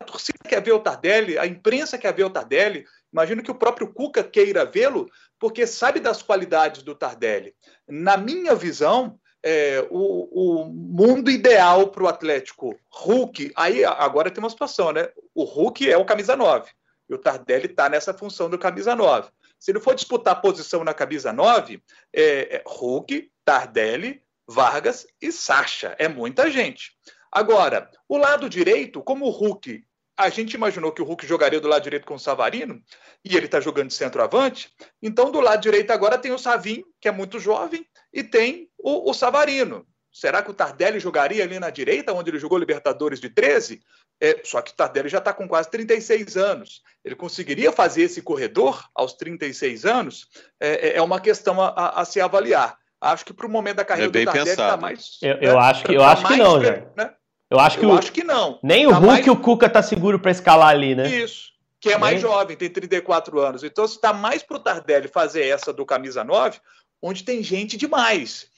A 0.00 0.04
torcida 0.04 0.38
quer 0.48 0.62
ver 0.62 0.72
o 0.72 0.80
Tardelli, 0.80 1.38
a 1.38 1.46
imprensa 1.46 1.98
quer 1.98 2.14
ver 2.14 2.24
o 2.24 2.30
Tardelli. 2.30 2.86
Imagino 3.12 3.42
que 3.42 3.50
o 3.50 3.54
próprio 3.54 3.92
Cuca 3.92 4.24
queira 4.24 4.64
vê-lo, 4.64 5.10
porque 5.38 5.66
sabe 5.66 6.00
das 6.00 6.22
qualidades 6.22 6.82
do 6.82 6.94
Tardelli. 6.94 7.54
Na 7.86 8.16
minha 8.16 8.54
visão, 8.54 9.18
é, 9.48 9.86
o, 9.90 10.62
o, 10.62 10.64
mundo 10.64 11.30
ideal 11.30 11.86
para 11.86 12.02
o 12.02 12.08
Atlético, 12.08 12.76
Hulk, 12.90 13.52
aí 13.54 13.84
agora 13.84 14.28
tem 14.28 14.42
uma 14.42 14.50
situação, 14.50 14.90
né? 14.90 15.08
O 15.32 15.44
Hulk 15.44 15.88
é 15.88 15.96
o 15.96 16.04
camisa 16.04 16.36
9 16.36 16.68
e 17.08 17.14
o 17.14 17.18
Tardelli 17.18 17.66
está 17.66 17.88
nessa 17.88 18.12
função 18.12 18.50
do 18.50 18.58
camisa 18.58 18.96
9. 18.96 19.30
Se 19.56 19.70
ele 19.70 19.78
for 19.78 19.94
disputar 19.94 20.40
posição 20.40 20.82
na 20.82 20.92
camisa 20.92 21.32
9, 21.32 21.80
é, 22.12 22.56
é 22.56 22.62
Hulk, 22.66 23.30
Tardelli, 23.44 24.20
Vargas 24.48 25.06
e 25.22 25.30
Sacha. 25.30 25.94
É 25.96 26.08
muita 26.08 26.50
gente. 26.50 26.96
Agora, 27.30 27.88
o 28.08 28.16
lado 28.16 28.50
direito, 28.50 29.00
como 29.00 29.26
o 29.26 29.30
Hulk, 29.30 29.84
a 30.16 30.28
gente 30.28 30.54
imaginou 30.54 30.92
que 30.92 31.02
o 31.02 31.04
Hulk 31.04 31.26
jogaria 31.26 31.60
do 31.60 31.68
lado 31.68 31.82
direito 31.82 32.06
com 32.06 32.14
o 32.14 32.18
Savarino, 32.18 32.82
e 33.24 33.36
ele 33.36 33.46
está 33.46 33.60
jogando 33.60 33.88
de 33.88 33.94
centroavante, 33.94 34.70
então 35.02 35.30
do 35.30 35.40
lado 35.40 35.60
direito 35.60 35.90
agora 35.90 36.16
tem 36.16 36.32
o 36.32 36.38
Savinho, 36.38 36.84
que 37.00 37.08
é 37.08 37.12
muito 37.12 37.38
jovem, 37.38 37.86
e 38.12 38.22
tem 38.22 38.68
o, 38.78 39.10
o 39.10 39.14
Savarino. 39.14 39.86
Será 40.10 40.42
que 40.42 40.50
o 40.50 40.54
Tardelli 40.54 40.98
jogaria 40.98 41.44
ali 41.44 41.58
na 41.58 41.68
direita, 41.68 42.14
onde 42.14 42.30
ele 42.30 42.38
jogou 42.38 42.56
Libertadores 42.56 43.20
de 43.20 43.28
13? 43.28 43.82
É, 44.18 44.40
só 44.44 44.62
que 44.62 44.72
o 44.72 44.74
Tardelli 44.74 45.10
já 45.10 45.18
está 45.18 45.30
com 45.30 45.46
quase 45.46 45.70
36 45.70 46.38
anos. 46.38 46.80
Ele 47.04 47.14
conseguiria 47.14 47.70
fazer 47.70 48.04
esse 48.04 48.22
corredor 48.22 48.82
aos 48.94 49.12
36 49.12 49.84
anos? 49.84 50.26
É, 50.58 50.88
é, 50.88 50.96
é 50.96 51.02
uma 51.02 51.20
questão 51.20 51.60
a, 51.60 51.68
a, 51.68 52.00
a 52.00 52.04
se 52.06 52.18
avaliar. 52.18 52.78
Acho 52.98 53.26
que 53.26 53.34
para 53.34 53.46
o 53.46 53.50
momento 53.50 53.76
da 53.76 53.84
carreira 53.84 54.08
é 54.08 54.24
do 54.24 54.24
Tardelli 54.24 54.48
está 54.48 54.76
mais. 54.78 55.18
Eu, 55.20 55.36
eu 55.36 55.58
acho 55.58 55.84
que, 55.84 55.94
eu 55.94 56.00
tá 56.00 56.12
acho 56.12 56.26
que 56.26 56.36
não, 56.36 56.60
né? 56.60 57.14
Eu 57.50 57.60
acho 57.60 57.78
que, 57.78 57.84
eu 57.84 57.90
o, 57.90 57.98
acho 57.98 58.12
que 58.12 58.24
não. 58.24 58.58
Nem 58.62 58.88
tá 58.88 58.90
o 58.90 59.00
Hulk 59.00 59.06
mais... 59.06 59.28
o 59.28 59.36
Cuca 59.36 59.70
tá 59.70 59.82
seguro 59.82 60.18
para 60.18 60.30
escalar 60.30 60.68
ali, 60.68 60.94
né? 60.94 61.08
Isso. 61.08 61.52
Que 61.80 61.92
é 61.92 61.98
mais 61.98 62.20
jovem, 62.20 62.56
tem 62.56 62.68
34 62.68 63.38
anos. 63.38 63.62
Então, 63.62 63.86
se 63.86 63.94
está 63.94 64.12
mais 64.12 64.42
para 64.42 64.56
o 64.56 64.60
Tardelli 64.60 65.08
fazer 65.08 65.46
essa 65.46 65.72
do 65.72 65.86
camisa 65.86 66.24
9, 66.24 66.58
onde 67.00 67.22
tem 67.22 67.42
gente 67.42 67.76
demais. 67.76 68.48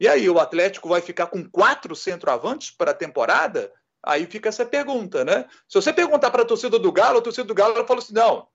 E 0.00 0.08
aí, 0.08 0.30
o 0.30 0.38
Atlético 0.38 0.88
vai 0.88 1.02
ficar 1.02 1.26
com 1.26 1.44
quatro 1.44 1.94
centroavantes 1.94 2.70
para 2.70 2.92
a 2.92 2.94
temporada? 2.94 3.70
Aí 4.02 4.26
fica 4.26 4.48
essa 4.48 4.64
pergunta, 4.64 5.24
né? 5.24 5.44
Se 5.68 5.74
você 5.74 5.92
perguntar 5.92 6.30
para 6.30 6.42
a 6.42 6.46
torcida 6.46 6.78
do 6.78 6.92
Galo, 6.92 7.18
a 7.18 7.22
torcida 7.22 7.44
do 7.44 7.54
Galo 7.54 7.84
fala 7.84 7.98
assim: 7.98 8.14
não, 8.14 8.46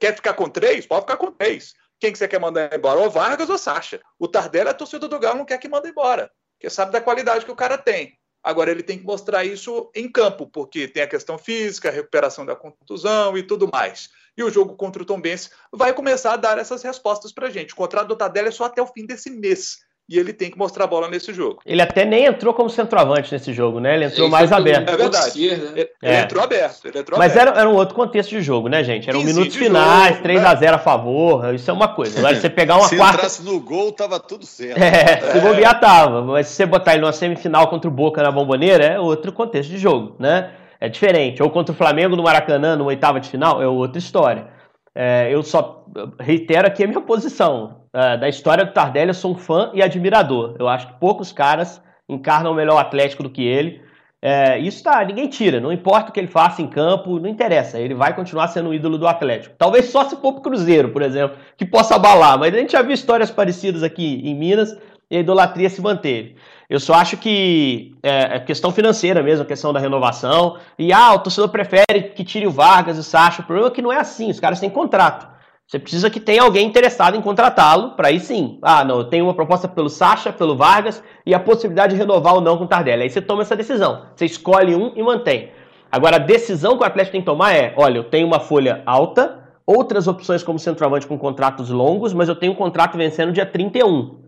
quer 0.00 0.16
ficar 0.16 0.32
com 0.34 0.48
três? 0.48 0.86
Pode 0.86 1.02
ficar 1.02 1.16
com 1.16 1.30
três. 1.30 1.74
Quem 1.98 2.10
que 2.10 2.18
você 2.18 2.26
quer 2.26 2.40
mandar 2.40 2.74
embora? 2.74 2.98
Ou 2.98 3.10
Vargas 3.10 3.50
ou 3.50 3.58
Sacha. 3.58 4.00
O 4.18 4.26
Tardelli, 4.26 4.70
a 4.70 4.74
torcida 4.74 5.06
do 5.06 5.18
Galo 5.18 5.38
não 5.38 5.44
quer 5.44 5.58
que 5.58 5.68
manda 5.68 5.86
embora, 5.86 6.30
porque 6.54 6.70
sabe 6.70 6.92
da 6.92 7.00
qualidade 7.00 7.44
que 7.44 7.52
o 7.52 7.56
cara 7.56 7.76
tem. 7.76 8.18
Agora 8.42 8.70
ele 8.70 8.82
tem 8.82 8.98
que 8.98 9.04
mostrar 9.04 9.44
isso 9.44 9.90
em 9.94 10.10
campo, 10.10 10.46
porque 10.46 10.88
tem 10.88 11.02
a 11.02 11.08
questão 11.08 11.36
física, 11.36 11.88
a 11.88 11.92
recuperação 11.92 12.46
da 12.46 12.56
contusão 12.56 13.36
e 13.36 13.42
tudo 13.42 13.68
mais. 13.70 14.08
E 14.36 14.42
o 14.42 14.50
jogo 14.50 14.76
contra 14.76 15.02
o 15.02 15.06
Tombense 15.06 15.50
vai 15.70 15.92
começar 15.92 16.32
a 16.32 16.36
dar 16.36 16.58
essas 16.58 16.82
respostas 16.82 17.32
para 17.32 17.48
a 17.48 17.50
gente. 17.50 17.74
O 17.74 17.76
contrato 17.76 18.08
do 18.08 18.16
Tardelli 18.16 18.48
é 18.48 18.52
só 18.52 18.64
até 18.64 18.80
o 18.80 18.86
fim 18.86 19.04
desse 19.04 19.28
mês 19.30 19.78
e 20.10 20.18
ele 20.18 20.32
tem 20.32 20.50
que 20.50 20.58
mostrar 20.58 20.84
a 20.84 20.86
bola 20.88 21.06
nesse 21.06 21.32
jogo. 21.32 21.60
Ele 21.64 21.80
até 21.80 22.04
nem 22.04 22.24
entrou 22.24 22.52
como 22.52 22.68
centroavante 22.68 23.32
nesse 23.32 23.52
jogo, 23.52 23.78
né? 23.78 23.94
Ele 23.94 24.06
entrou 24.06 24.24
ele 24.24 24.32
mais 24.32 24.50
aberto. 24.50 24.88
É 24.88 24.96
verdade. 24.96 25.46
Ele, 25.46 25.88
é. 26.02 26.22
entrou 26.22 26.42
aberto. 26.42 26.84
Ele 26.84 26.98
entrou 26.98 27.16
Mas 27.16 27.30
aberto. 27.30 27.48
Era, 27.50 27.60
era 27.60 27.70
um 27.70 27.76
outro 27.76 27.94
contexto 27.94 28.30
de 28.30 28.42
jogo, 28.42 28.68
né, 28.68 28.82
gente? 28.82 29.08
Eram 29.08 29.20
sim, 29.20 29.26
minutos 29.26 29.54
finais, 29.54 30.14
jogo, 30.14 30.22
3 30.24 30.42
né? 30.42 30.48
a 30.48 30.54
0 30.56 30.74
a 30.74 30.78
favor, 30.80 31.54
isso 31.54 31.70
é 31.70 31.72
uma 31.72 31.86
coisa. 31.94 32.18
Agora 32.18 32.34
você 32.34 32.50
pegar 32.50 32.78
uma 32.78 32.88
se 32.88 32.96
quarta... 32.96 33.18
entrasse 33.18 33.44
no 33.44 33.60
gol, 33.60 33.92
tava 33.92 34.18
tudo 34.18 34.44
certo. 34.44 34.82
É, 34.82 35.20
se 35.30 35.38
é. 35.38 35.40
bobear 35.40 35.78
tava. 35.78 36.22
Mas 36.22 36.48
se 36.48 36.54
você 36.54 36.66
botar 36.66 36.94
ele 36.94 37.02
numa 37.02 37.12
semifinal 37.12 37.68
contra 37.68 37.88
o 37.88 37.92
Boca 37.92 38.20
na 38.20 38.32
Bomboneira, 38.32 38.84
é 38.84 38.98
outro 38.98 39.30
contexto 39.30 39.70
de 39.70 39.78
jogo, 39.78 40.16
né? 40.18 40.50
É 40.80 40.88
diferente. 40.88 41.40
Ou 41.40 41.50
contra 41.50 41.72
o 41.72 41.76
Flamengo 41.76 42.16
no 42.16 42.24
Maracanã, 42.24 42.74
numa 42.74 42.88
oitava 42.88 43.20
de 43.20 43.28
final, 43.28 43.62
é 43.62 43.68
outra 43.68 44.00
história. 44.00 44.48
É, 44.92 45.28
eu 45.30 45.40
só 45.44 45.84
reitero 46.18 46.66
aqui 46.66 46.82
a 46.82 46.88
minha 46.88 47.00
posição. 47.00 47.79
É, 47.92 48.16
da 48.16 48.28
história 48.28 48.64
do 48.64 48.72
Tardelli, 48.72 49.08
eu 49.08 49.14
sou 49.14 49.32
um 49.32 49.36
fã 49.36 49.70
e 49.74 49.82
admirador. 49.82 50.56
Eu 50.58 50.68
acho 50.68 50.86
que 50.86 51.00
poucos 51.00 51.32
caras 51.32 51.82
encarnam 52.08 52.54
melhor 52.54 52.76
o 52.76 52.78
Atlético 52.78 53.22
do 53.22 53.30
que 53.30 53.42
ele. 53.42 53.80
É, 54.22 54.58
isso 54.58 54.82
tá, 54.82 55.02
ninguém 55.02 55.28
tira, 55.28 55.60
não 55.60 55.72
importa 55.72 56.10
o 56.10 56.12
que 56.12 56.20
ele 56.20 56.26
faça 56.26 56.60
em 56.60 56.66
campo, 56.66 57.18
não 57.18 57.26
interessa, 57.26 57.78
ele 57.78 57.94
vai 57.94 58.14
continuar 58.14 58.48
sendo 58.48 58.68
o 58.68 58.74
ídolo 58.74 58.98
do 58.98 59.08
Atlético. 59.08 59.54
Talvez 59.56 59.86
só 59.86 60.04
se 60.04 60.14
for 60.16 60.34
pro 60.34 60.42
Cruzeiro, 60.42 60.90
por 60.90 61.00
exemplo, 61.00 61.38
que 61.56 61.64
possa 61.64 61.94
abalar, 61.94 62.38
mas 62.38 62.52
a 62.54 62.58
gente 62.58 62.72
já 62.72 62.82
viu 62.82 62.92
histórias 62.92 63.30
parecidas 63.30 63.82
aqui 63.82 64.20
em 64.22 64.34
Minas 64.34 64.76
e 65.10 65.16
a 65.16 65.20
idolatria 65.20 65.70
se 65.70 65.80
manteve. 65.80 66.36
Eu 66.68 66.78
só 66.78 66.94
acho 66.94 67.16
que 67.16 67.96
é, 68.02 68.36
é 68.36 68.40
questão 68.40 68.70
financeira 68.70 69.22
mesmo, 69.22 69.42
a 69.42 69.46
questão 69.46 69.72
da 69.72 69.80
renovação. 69.80 70.58
E 70.78 70.92
ah, 70.92 71.14
o 71.14 71.18
torcedor 71.18 71.48
prefere 71.48 72.12
que 72.14 72.22
tire 72.22 72.46
o 72.46 72.50
Vargas 72.50 72.96
e 72.98 73.00
o 73.00 73.02
Sacha. 73.02 73.42
O 73.42 73.44
problema 73.44 73.70
é 73.70 73.72
que 73.72 73.82
não 73.82 73.92
é 73.92 73.98
assim, 73.98 74.30
os 74.30 74.38
caras 74.38 74.60
têm 74.60 74.70
contrato. 74.70 75.26
Você 75.70 75.78
precisa 75.78 76.10
que 76.10 76.18
tenha 76.18 76.42
alguém 76.42 76.66
interessado 76.66 77.16
em 77.16 77.20
contratá-lo, 77.20 77.92
para 77.92 78.08
aí 78.08 78.18
sim. 78.18 78.58
Ah, 78.60 78.84
não, 78.84 78.98
eu 78.98 79.04
tenho 79.04 79.24
uma 79.24 79.34
proposta 79.34 79.68
pelo 79.68 79.88
Sacha, 79.88 80.32
pelo 80.32 80.56
Vargas 80.56 81.00
e 81.24 81.32
a 81.32 81.38
possibilidade 81.38 81.94
de 81.94 82.00
renovar 82.00 82.34
ou 82.34 82.40
não 82.40 82.58
com 82.58 82.64
o 82.64 82.66
Tardelli. 82.66 83.04
Aí 83.04 83.08
você 83.08 83.22
toma 83.22 83.42
essa 83.42 83.54
decisão. 83.54 84.06
Você 84.16 84.24
escolhe 84.24 84.74
um 84.74 84.92
e 84.96 85.02
mantém. 85.04 85.52
Agora, 85.88 86.16
a 86.16 86.18
decisão 86.18 86.76
que 86.76 86.82
o 86.82 86.86
Atlético 86.86 87.12
tem 87.12 87.20
que 87.20 87.26
tomar 87.26 87.54
é: 87.54 87.72
olha, 87.76 87.98
eu 87.98 88.02
tenho 88.02 88.26
uma 88.26 88.40
folha 88.40 88.82
alta, 88.84 89.44
outras 89.64 90.08
opções 90.08 90.42
como 90.42 90.58
centroavante 90.58 91.06
com 91.06 91.16
contratos 91.16 91.70
longos, 91.70 92.12
mas 92.12 92.28
eu 92.28 92.34
tenho 92.34 92.50
um 92.50 92.56
contrato 92.56 92.98
vencendo 92.98 93.30
dia 93.30 93.46
31 93.46 94.18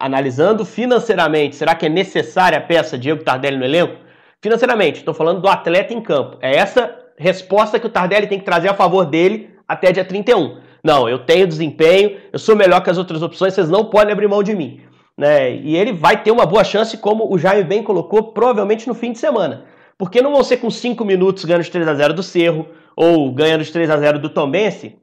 analisando 0.00 0.64
financeiramente, 0.64 1.54
será 1.54 1.74
que 1.76 1.86
é 1.86 1.88
necessária 1.88 2.58
a 2.58 2.60
peça 2.60 2.98
Diego 2.98 3.22
Tardelli 3.22 3.58
no 3.58 3.64
elenco? 3.64 3.94
Financeiramente, 4.42 4.98
estou 4.98 5.14
falando 5.14 5.40
do 5.40 5.48
atleta 5.48 5.94
em 5.94 6.00
campo. 6.00 6.36
É 6.40 6.56
essa 6.56 6.98
resposta 7.16 7.78
que 7.78 7.86
o 7.86 7.90
Tardelli 7.90 8.26
tem 8.26 8.40
que 8.40 8.44
trazer 8.44 8.68
a 8.68 8.74
favor 8.74 9.04
dele 9.04 9.54
até 9.68 9.92
dia 9.92 10.04
31. 10.04 10.63
Não, 10.84 11.08
eu 11.08 11.18
tenho 11.20 11.46
desempenho, 11.46 12.18
eu 12.32 12.38
sou 12.38 12.54
melhor 12.54 12.82
que 12.82 12.90
as 12.90 12.98
outras 12.98 13.22
opções, 13.22 13.54
vocês 13.54 13.70
não 13.70 13.86
podem 13.86 14.12
abrir 14.12 14.28
mão 14.28 14.42
de 14.42 14.54
mim. 14.54 14.80
Né? 15.16 15.56
E 15.56 15.74
ele 15.74 15.92
vai 15.92 16.22
ter 16.22 16.30
uma 16.30 16.44
boa 16.44 16.62
chance, 16.62 16.98
como 16.98 17.32
o 17.32 17.38
Jair 17.38 17.66
bem 17.66 17.82
colocou, 17.82 18.34
provavelmente 18.34 18.86
no 18.86 18.94
fim 18.94 19.10
de 19.10 19.18
semana. 19.18 19.64
Porque 19.96 20.20
não 20.20 20.32
vão 20.32 20.44
ser 20.44 20.58
com 20.58 20.70
5 20.70 21.04
minutos 21.04 21.44
ganhando 21.44 21.64
de 21.64 21.70
3 21.70 21.88
a 21.88 21.94
0 21.94 22.14
do 22.14 22.22
Cerro, 22.22 22.68
ou 22.94 23.32
ganhando 23.32 23.64
de 23.64 23.72
3 23.72 23.88
a 23.88 23.96
0 23.96 24.18
do 24.18 24.28
Tombense, 24.28 24.98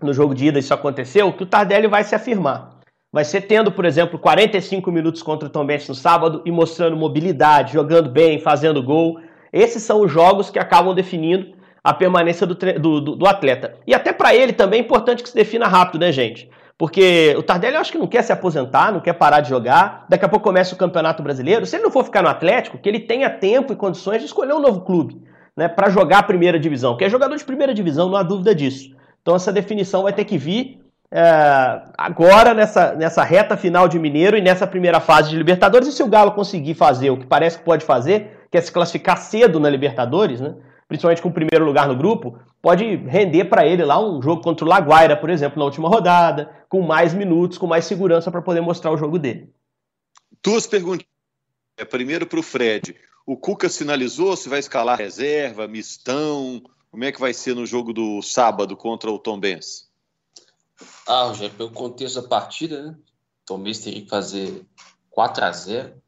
no 0.00 0.12
jogo 0.12 0.34
de 0.34 0.46
ida 0.46 0.58
isso 0.58 0.72
aconteceu, 0.72 1.32
que 1.32 1.42
o 1.42 1.46
Tardelli 1.46 1.88
vai 1.88 2.04
se 2.04 2.14
afirmar 2.14 2.74
vai 3.14 3.24
ser 3.24 3.42
tendo, 3.42 3.70
por 3.70 3.84
exemplo, 3.84 4.18
45 4.18 4.90
minutos 4.90 5.22
contra 5.22 5.46
o 5.46 5.50
Tom 5.50 5.64
Benz 5.64 5.86
no 5.86 5.94
sábado 5.94 6.42
e 6.44 6.50
mostrando 6.50 6.96
mobilidade, 6.96 7.74
jogando 7.74 8.10
bem, 8.10 8.40
fazendo 8.40 8.82
gol. 8.82 9.20
Esses 9.52 9.84
são 9.84 10.00
os 10.00 10.10
jogos 10.10 10.50
que 10.50 10.58
acabam 10.58 10.92
definindo 10.92 11.54
a 11.84 11.92
permanência 11.92 12.46
do, 12.46 12.54
do, 12.54 13.00
do 13.16 13.26
atleta. 13.26 13.74
E 13.86 13.94
até 13.94 14.10
para 14.10 14.34
ele 14.34 14.54
também 14.54 14.80
é 14.80 14.82
importante 14.82 15.22
que 15.22 15.28
se 15.28 15.34
defina 15.34 15.68
rápido, 15.68 16.00
né, 16.00 16.10
gente? 16.10 16.50
Porque 16.78 17.34
o 17.38 17.42
Tardelli 17.42 17.74
eu 17.74 17.80
acho 17.80 17.92
que 17.92 17.98
não 17.98 18.06
quer 18.06 18.22
se 18.22 18.32
aposentar, 18.32 18.90
não 18.90 19.00
quer 19.00 19.12
parar 19.12 19.40
de 19.40 19.50
jogar. 19.50 20.06
Daqui 20.08 20.24
a 20.24 20.28
pouco 20.28 20.44
começa 20.44 20.74
o 20.74 20.78
Campeonato 20.78 21.22
Brasileiro. 21.22 21.66
Se 21.66 21.76
ele 21.76 21.84
não 21.84 21.90
for 21.90 22.02
ficar 22.02 22.22
no 22.22 22.28
Atlético, 22.28 22.78
que 22.78 22.88
ele 22.88 23.00
tenha 23.00 23.28
tempo 23.28 23.72
e 23.72 23.76
condições 23.76 24.20
de 24.20 24.26
escolher 24.26 24.54
um 24.54 24.60
novo 24.60 24.80
clube, 24.80 25.22
né, 25.54 25.68
para 25.68 25.90
jogar 25.90 26.18
a 26.20 26.22
primeira 26.22 26.58
divisão. 26.58 26.96
Que 26.96 27.04
é 27.04 27.10
jogador 27.10 27.36
de 27.36 27.44
primeira 27.44 27.74
divisão, 27.74 28.08
não 28.08 28.16
há 28.16 28.22
dúvida 28.22 28.54
disso. 28.54 28.90
Então 29.20 29.36
essa 29.36 29.52
definição 29.52 30.02
vai 30.02 30.12
ter 30.12 30.24
que 30.24 30.38
vir 30.38 30.80
é, 31.12 31.82
agora 31.96 32.54
nessa, 32.54 32.94
nessa 32.94 33.22
reta 33.22 33.56
final 33.56 33.86
de 33.86 33.98
Mineiro 33.98 34.36
e 34.36 34.40
nessa 34.40 34.66
primeira 34.66 35.00
fase 35.00 35.30
de 35.30 35.36
Libertadores. 35.36 35.86
E 35.86 35.92
se 35.92 36.02
o 36.02 36.08
Galo 36.08 36.32
conseguir 36.32 36.74
fazer 36.74 37.10
o 37.10 37.18
que 37.18 37.26
parece 37.26 37.58
que 37.58 37.64
pode 37.64 37.84
fazer, 37.84 38.46
que 38.50 38.56
é 38.56 38.60
se 38.60 38.72
classificar 38.72 39.18
cedo 39.18 39.60
na 39.60 39.68
Libertadores, 39.68 40.40
né? 40.40 40.54
Principalmente 40.88 41.22
com 41.22 41.28
o 41.28 41.32
primeiro 41.32 41.64
lugar 41.64 41.88
no 41.88 41.96
grupo, 41.96 42.38
pode 42.60 42.96
render 42.96 43.44
para 43.46 43.66
ele 43.66 43.84
lá 43.84 43.98
um 43.98 44.20
jogo 44.22 44.42
contra 44.42 44.64
o 44.64 44.68
Laguaira, 44.68 45.16
por 45.16 45.30
exemplo, 45.30 45.58
na 45.58 45.64
última 45.64 45.88
rodada, 45.88 46.64
com 46.68 46.82
mais 46.82 47.14
minutos, 47.14 47.58
com 47.58 47.66
mais 47.66 47.84
segurança 47.84 48.30
para 48.30 48.42
poder 48.42 48.60
mostrar 48.60 48.92
o 48.92 48.96
jogo 48.96 49.18
dele. 49.18 49.52
Duas 50.42 50.66
perguntas. 50.66 51.06
Primeiro 51.90 52.26
para 52.26 52.38
o 52.38 52.42
Fred. 52.42 52.94
O 53.26 53.36
Cuca 53.36 53.68
sinalizou 53.68 54.36
se 54.36 54.48
vai 54.48 54.58
escalar 54.58 54.98
reserva, 54.98 55.66
mistão? 55.66 56.62
Como 56.90 57.04
é 57.04 57.10
que 57.10 57.20
vai 57.20 57.32
ser 57.32 57.54
no 57.54 57.66
jogo 57.66 57.92
do 57.92 58.22
sábado 58.22 58.76
contra 58.76 59.10
o 59.10 59.18
Tom 59.18 59.40
Benz? 59.40 59.88
Ah, 61.08 61.32
já 61.34 61.48
pelo 61.50 61.70
contexto 61.70 62.20
da 62.20 62.28
partida, 62.28 62.82
né? 62.82 62.94
Talvez 63.46 63.78
teria 63.78 64.02
que 64.02 64.08
fazer 64.08 64.64
4 65.10 65.44
a 65.44 65.52
0 65.52 66.03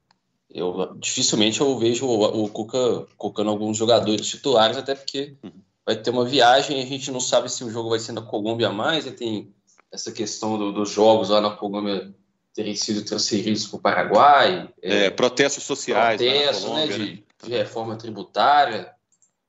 eu 0.57 0.97
dificilmente 0.99 1.61
eu 1.61 1.79
vejo 1.79 2.07
o, 2.07 2.45
o 2.45 2.49
Cuca 2.49 3.07
colocando 3.17 3.51
alguns 3.51 3.77
jogadores 3.77 4.27
titulares, 4.27 4.77
até 4.77 4.95
porque 4.95 5.37
uhum. 5.45 5.53
vai 5.85 5.97
ter 5.97 6.11
uma 6.11 6.25
viagem, 6.25 6.83
a 6.83 6.87
gente 6.87 7.11
não 7.11 7.21
sabe 7.21 7.51
se 7.51 7.63
o 7.63 7.71
jogo 7.71 7.91
vai 7.91 7.99
ser 7.99 8.13
na 8.13 8.23
Colômbia 8.23 8.71
mais, 8.71 9.07
e 9.07 9.13
tem 9.13 9.55
essa 9.93 10.11
questão 10.11 10.59
do, 10.59 10.73
dos 10.73 10.91
jogos 10.91 11.29
lá 11.29 11.41
na 11.41 11.51
Colômbia 11.51 12.15
terem 12.55 12.75
sido 12.75 13.05
transferidos 13.05 13.67
para 13.67 13.77
o 13.77 13.81
Paraguai. 13.81 14.69
É, 14.83 15.05
é, 15.05 15.11
protestos 15.11 15.65
sociais. 15.65 16.21
Protestos, 16.21 16.71
né, 16.71 16.87
de, 16.87 16.99
né? 16.99 17.19
de 17.45 17.51
reforma 17.51 17.97
tributária. 17.97 18.91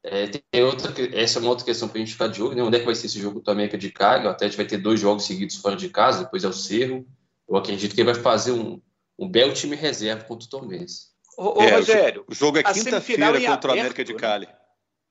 É, 0.04 0.28
tem 0.28 0.64
outra, 0.64 0.94
essa 1.14 1.40
é 1.40 1.42
uma 1.42 1.50
outra 1.50 1.66
questão 1.66 1.88
para 1.88 1.98
a 1.98 2.00
gente 2.00 2.14
ficar 2.14 2.28
de 2.28 2.42
olho, 2.42 2.56
né? 2.56 2.64
Onde 2.64 2.78
é 2.78 2.80
que 2.80 2.86
vai 2.86 2.96
ser 2.96 3.08
esse 3.08 3.20
jogo 3.20 3.40
também 3.40 3.66
América 3.66 3.78
de 3.78 3.92
Cali? 3.92 4.28
O 4.28 4.30
Atlético 4.30 4.62
vai 4.62 4.66
ter 4.66 4.78
dois 4.78 5.00
jogos 5.00 5.26
seguidos 5.26 5.56
fora 5.56 5.76
de 5.76 5.90
casa, 5.90 6.24
depois 6.24 6.44
é 6.44 6.48
o 6.48 6.54
Cerro. 6.54 7.06
Eu 7.48 7.56
acredito 7.56 7.96
que 7.96 8.02
ele 8.02 8.12
vai 8.12 8.22
fazer 8.22 8.52
um, 8.52 8.82
um 9.18 9.30
belo 9.30 9.54
time 9.54 9.76
reserva 9.76 10.24
contra 10.24 10.46
o 10.46 10.50
Tombense. 10.50 11.08
Ô, 11.38 11.60
ô 11.60 11.64
é, 11.64 11.76
Rogério, 11.76 12.26
o 12.28 12.34
jogo 12.34 12.58
é 12.58 12.64
quinta-feira 12.64 13.40
contra 13.42 13.72
o 13.72 13.74
América 13.74 14.04
de 14.04 14.14
Cali. 14.14 14.48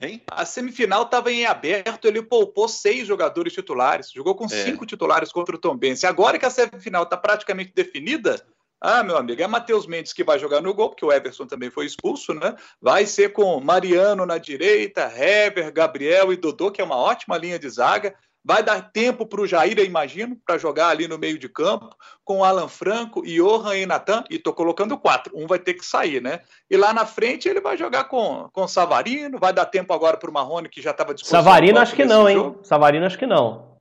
Hein? 0.01 0.23
A 0.31 0.45
semifinal 0.45 1.05
estava 1.05 1.33
em 1.33 1.47
aberto, 1.47 2.07
ele 2.07 2.23
poupou 2.23 2.69
seis 2.69 3.07
jogadores 3.07 3.55
titulares, 3.55 4.11
jogou 4.13 4.35
com 4.35 4.45
é. 4.45 4.49
cinco 4.49 4.85
titulares 4.85 5.33
contra 5.33 5.57
o 5.57 5.59
Tombense. 5.59 6.07
Agora 6.07 6.39
que 6.39 6.45
a 6.45 6.51
semifinal 6.51 7.05
está 7.05 7.17
praticamente 7.17 7.73
definida, 7.75 8.45
ah, 8.81 9.03
meu 9.03 9.17
amigo, 9.17 9.43
é 9.43 9.47
Matheus 9.47 9.87
Mendes 9.87 10.13
que 10.13 10.23
vai 10.23 10.39
jogar 10.39 10.61
no 10.61 10.75
gol, 10.75 10.91
porque 10.91 11.05
o 11.05 11.13
Everson 11.13 11.47
também 11.47 11.71
foi 11.71 11.87
expulso, 11.87 12.35
né? 12.35 12.55
Vai 12.81 13.07
ser 13.07 13.33
com 13.33 13.59
Mariano 13.59 14.27
na 14.27 14.37
direita, 14.37 15.11
Hever, 15.17 15.73
Gabriel 15.73 16.31
e 16.31 16.37
Dodô, 16.37 16.71
que 16.71 16.83
é 16.83 16.85
uma 16.85 16.97
ótima 16.97 17.39
linha 17.39 17.59
de 17.59 17.69
zaga. 17.71 18.15
Vai 18.47 18.63
dar 18.63 18.81
tempo 18.81 19.27
para 19.27 19.41
o 19.41 19.47
Jair, 19.47 19.77
eu 19.77 19.85
imagino, 19.85 20.39
para 20.47 20.57
jogar 20.57 20.91
ali 20.91 21.09
no 21.09 21.19
meio 21.19 21.37
de 21.37 21.49
campo, 21.49 21.91
com 22.25 22.45
Alan 22.45 22.69
Franco, 22.69 23.23
Johan 23.23 23.77
e 23.77 23.87
Natan, 23.87 24.23
e 24.31 24.37
estou 24.37 24.53
colocando 24.53 24.97
quatro. 24.97 25.33
Um 25.37 25.49
vai 25.49 25.59
ter 25.59 25.75
que 25.75 25.85
sair, 25.85 26.23
né? 26.23 26.39
E 26.71 26.77
lá 26.77 26.93
na 26.93 27.05
frente 27.05 27.49
ele 27.49 27.61
vai 27.61 27.77
jogar 27.77 28.05
com, 28.05 28.49
com 28.53 28.69
Savarino, 28.69 29.41
vai 29.41 29.53
dar 29.53 29.67
tempo 29.67 29.93
agora 29.93 30.17
para 30.17 30.31
o 30.31 30.33
Marrone, 30.33 30.69
que 30.69 30.81
já 30.81 30.93
estava 30.93 31.13
disposto. 31.13 31.33
Savarino 31.33 31.81
acho 31.81 31.97
que 31.97 32.05
não, 32.05 32.29
hein? 32.29 32.57
Savarino 32.63 33.05
acho 33.05 33.19
que 33.19 33.27
não. 33.27 33.75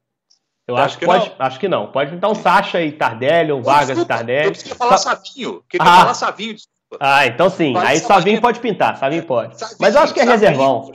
Eu 0.67 0.75
acho, 0.75 0.97
que 0.97 1.05
pode, 1.05 1.29
não? 1.29 1.35
acho 1.37 1.59
que 1.59 1.67
não. 1.67 1.91
Pode 1.91 2.15
então 2.15 2.33
Sacha 2.33 2.81
e 2.81 2.91
Tardelli, 2.91 3.51
ou 3.51 3.61
Vargas 3.61 3.99
e 3.99 4.03
Tardelli. 4.03 4.45
Eu 4.45 4.51
preciso 4.51 4.73
falar 4.73 4.97
Sa... 4.97 5.15
Savinho. 5.15 5.63
Queria 5.69 5.87
ah. 5.87 5.99
falar 5.99 6.13
Savinho. 6.15 6.55
desculpa. 6.55 6.97
Ah, 6.99 7.27
então 7.27 7.51
sim. 7.51 7.77
Aí 7.77 7.99
Savinho 7.99 8.41
pode 8.41 8.59
pintar, 8.59 8.97
Savinho 8.97 9.23
pode. 9.27 9.59
Savinho, 9.59 9.77
Mas 9.79 9.93
eu 9.93 10.01
acho 10.01 10.11
que 10.11 10.21
é 10.21 10.23
reservão. 10.23 10.91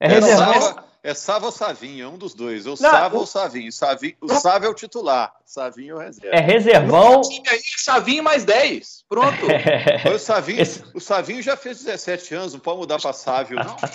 É, 0.00 0.06
é 0.06 0.08
reservão. 0.08 0.85
É 1.06 1.14
Sava 1.14 1.46
ou 1.46 1.52
Savinho, 1.52 2.04
é 2.04 2.08
um 2.08 2.18
dos 2.18 2.34
dois. 2.34 2.66
Ou 2.66 2.76
não, 2.80 2.90
Sava 2.90 3.14
o... 3.14 3.20
ou 3.20 3.26
Savinho. 3.26 3.70
Savinho. 3.70 4.16
O 4.20 4.34
Sava 4.34 4.66
é 4.66 4.68
o 4.68 4.74
titular, 4.74 5.32
Savinho 5.44 5.92
é 5.92 5.94
o 5.94 5.98
reserva. 6.00 6.36
É 6.36 6.40
reservão. 6.40 7.20
Aí, 7.48 7.60
Savinho 7.76 8.24
mais 8.24 8.44
10. 8.44 9.04
Pronto. 9.08 9.46
É. 9.46 10.10
O, 10.10 10.18
Savinho, 10.18 10.60
Esse... 10.60 10.82
o 10.92 11.00
Savinho 11.00 11.40
já 11.40 11.56
fez 11.56 11.84
17 11.84 12.34
anos, 12.34 12.52
não 12.54 12.60
pode 12.60 12.78
mudar 12.78 13.00
para 13.00 13.12
Sávio, 13.12 13.56
não. 13.56 13.76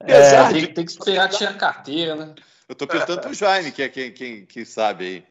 É. 0.00 0.12
é. 0.12 0.52
Tem, 0.52 0.74
tem, 0.74 0.84
que 0.84 0.92
esperar 0.92 1.28
tirar 1.28 1.56
carteira, 1.56 2.14
né? 2.14 2.34
Eu 2.68 2.74
tô 2.74 2.86
perguntando 2.86 3.22
pro 3.22 3.34
Jaime, 3.34 3.72
que 3.72 3.82
é 3.82 3.88
quem, 3.88 4.12
quem, 4.12 4.46
quem 4.46 4.64
sabe 4.64 5.04
aí. 5.04 5.24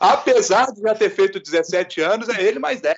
Apesar 0.00 0.72
de 0.72 0.80
já 0.80 0.94
ter 0.94 1.10
feito 1.10 1.38
17 1.38 2.00
anos, 2.00 2.28
é 2.28 2.42
ele 2.42 2.58
mais 2.58 2.80
10. 2.80 2.96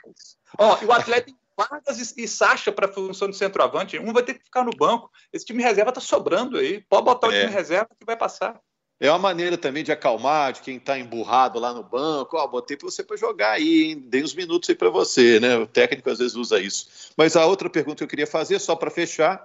Ó, 0.56 0.78
e 0.80 0.86
o 0.86 0.92
Atlético 0.92 1.37
Vargas 1.58 2.16
e, 2.16 2.22
e 2.22 2.28
Sacha 2.28 2.70
para 2.70 2.86
a 2.86 2.92
função 2.92 3.28
de 3.28 3.36
centroavante. 3.36 3.98
Um 3.98 4.12
vai 4.12 4.22
ter 4.22 4.34
que 4.34 4.44
ficar 4.44 4.62
no 4.62 4.70
banco. 4.70 5.10
Esse 5.32 5.44
time 5.44 5.60
reserva 5.60 5.90
está 5.90 6.00
sobrando 6.00 6.56
aí. 6.56 6.80
Pode 6.88 7.04
botar 7.04 7.26
o 7.26 7.32
é. 7.32 7.40
time 7.40 7.52
reserva 7.52 7.88
que 7.98 8.06
vai 8.06 8.16
passar. 8.16 8.60
É 9.00 9.10
uma 9.10 9.18
maneira 9.18 9.56
também 9.56 9.84
de 9.84 9.92
acalmar, 9.92 10.52
de 10.52 10.60
quem 10.60 10.76
está 10.76 10.98
emburrado 10.98 11.58
lá 11.58 11.72
no 11.72 11.82
banco. 11.82 12.36
Ó, 12.36 12.46
botei 12.46 12.76
para 12.76 12.88
você 12.88 13.02
para 13.02 13.16
jogar 13.16 13.52
aí, 13.52 13.90
hein? 13.90 14.04
Dei 14.06 14.22
uns 14.22 14.34
minutos 14.34 14.68
aí 14.68 14.76
para 14.76 14.90
você, 14.90 15.40
né? 15.40 15.56
O 15.56 15.66
técnico 15.66 16.10
às 16.10 16.18
vezes 16.18 16.36
usa 16.36 16.60
isso. 16.60 17.12
Mas 17.16 17.36
a 17.36 17.44
outra 17.46 17.68
pergunta 17.68 17.98
que 17.98 18.04
eu 18.04 18.08
queria 18.08 18.26
fazer, 18.26 18.58
só 18.60 18.74
para 18.76 18.90
fechar, 18.90 19.44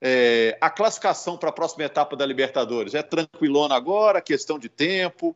é 0.00 0.56
a 0.60 0.70
classificação 0.70 1.36
para 1.36 1.48
a 1.50 1.52
próxima 1.52 1.84
etapa 1.84 2.16
da 2.16 2.26
Libertadores. 2.26 2.94
É 2.94 3.02
tranquilona 3.02 3.74
agora, 3.74 4.20
questão 4.20 4.58
de 4.58 4.68
tempo, 4.68 5.34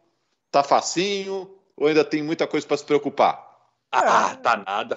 tá 0.50 0.62
facinho, 0.62 1.50
ou 1.76 1.88
ainda 1.88 2.04
tem 2.04 2.22
muita 2.22 2.46
coisa 2.46 2.66
para 2.66 2.76
se 2.76 2.84
preocupar? 2.84 3.48
Ah, 3.90 4.36
tá 4.36 4.56
nada. 4.56 4.96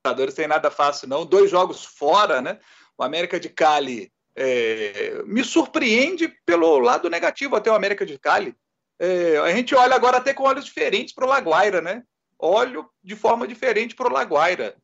Libertadores 0.00 0.34
tem 0.34 0.48
nada 0.48 0.70
fácil, 0.70 1.08
não. 1.08 1.26
Dois 1.26 1.50
jogos 1.50 1.84
fora, 1.84 2.40
né? 2.40 2.58
O 2.96 3.02
América 3.02 3.38
de 3.38 3.50
Cali 3.50 4.10
é, 4.34 5.22
me 5.26 5.44
surpreende 5.44 6.32
pelo 6.46 6.78
lado 6.78 7.10
negativo, 7.10 7.54
até 7.54 7.70
o 7.70 7.74
América 7.74 8.06
de 8.06 8.18
Cali. 8.18 8.54
É, 8.98 9.36
a 9.38 9.52
gente 9.52 9.74
olha 9.74 9.94
agora 9.94 10.16
até 10.16 10.32
com 10.32 10.44
olhos 10.44 10.64
diferentes 10.64 11.14
para 11.14 11.26
o 11.26 11.28
Laguaira, 11.28 11.82
né? 11.82 12.02
Olho 12.38 12.86
de 13.04 13.14
forma 13.14 13.46
diferente 13.46 13.94
para 13.94 14.08
o 14.08 14.12
Laguaira, 14.12 14.74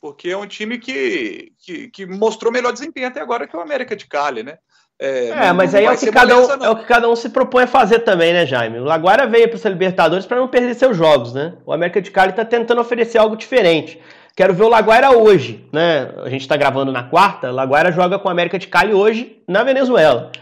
porque 0.00 0.30
é 0.30 0.36
um 0.36 0.46
time 0.46 0.78
que, 0.78 1.52
que, 1.58 1.88
que, 1.90 2.06
mostrou 2.06 2.52
melhor 2.52 2.72
desempenho 2.72 3.06
até 3.06 3.20
agora 3.20 3.46
que 3.46 3.56
o 3.56 3.60
América 3.60 3.94
de 3.94 4.06
Cali, 4.06 4.42
né? 4.42 4.58
É, 4.98 5.28
é 5.28 5.46
não, 5.46 5.54
mas 5.54 5.72
não 5.72 5.78
aí 5.78 5.86
é 5.86 5.90
o, 5.92 5.96
que 5.98 6.10
cada 6.10 6.36
um, 6.36 6.64
é 6.64 6.70
o 6.70 6.76
que 6.76 6.86
cada 6.86 7.08
um 7.08 7.14
se 7.14 7.28
propõe 7.28 7.64
a 7.64 7.68
fazer 7.68 8.00
também, 8.00 8.32
né, 8.32 8.44
Jaime? 8.44 8.80
O 8.80 8.84
Laguaira 8.84 9.26
veio 9.26 9.48
para 9.48 9.56
essa 9.56 9.68
Libertadores 9.68 10.26
para 10.26 10.38
não 10.38 10.48
perder 10.48 10.74
seus 10.74 10.96
jogos, 10.96 11.32
né? 11.32 11.56
O 11.64 11.72
América 11.72 12.02
de 12.02 12.10
Cali 12.10 12.30
está 12.30 12.44
tentando 12.44 12.80
oferecer 12.80 13.18
algo 13.18 13.36
diferente. 13.36 14.00
Quero 14.36 14.52
ver 14.52 14.64
o 14.64 14.68
Laguaira 14.68 15.16
hoje, 15.16 15.64
né? 15.72 16.10
A 16.24 16.28
gente 16.28 16.40
está 16.40 16.56
gravando 16.56 16.90
na 16.90 17.04
quarta. 17.04 17.52
Laguaira 17.52 17.92
joga 17.92 18.18
com 18.18 18.28
a 18.28 18.32
América 18.32 18.58
de 18.58 18.66
Cali 18.66 18.92
hoje 18.92 19.40
na 19.46 19.62
Venezuela. 19.62 20.32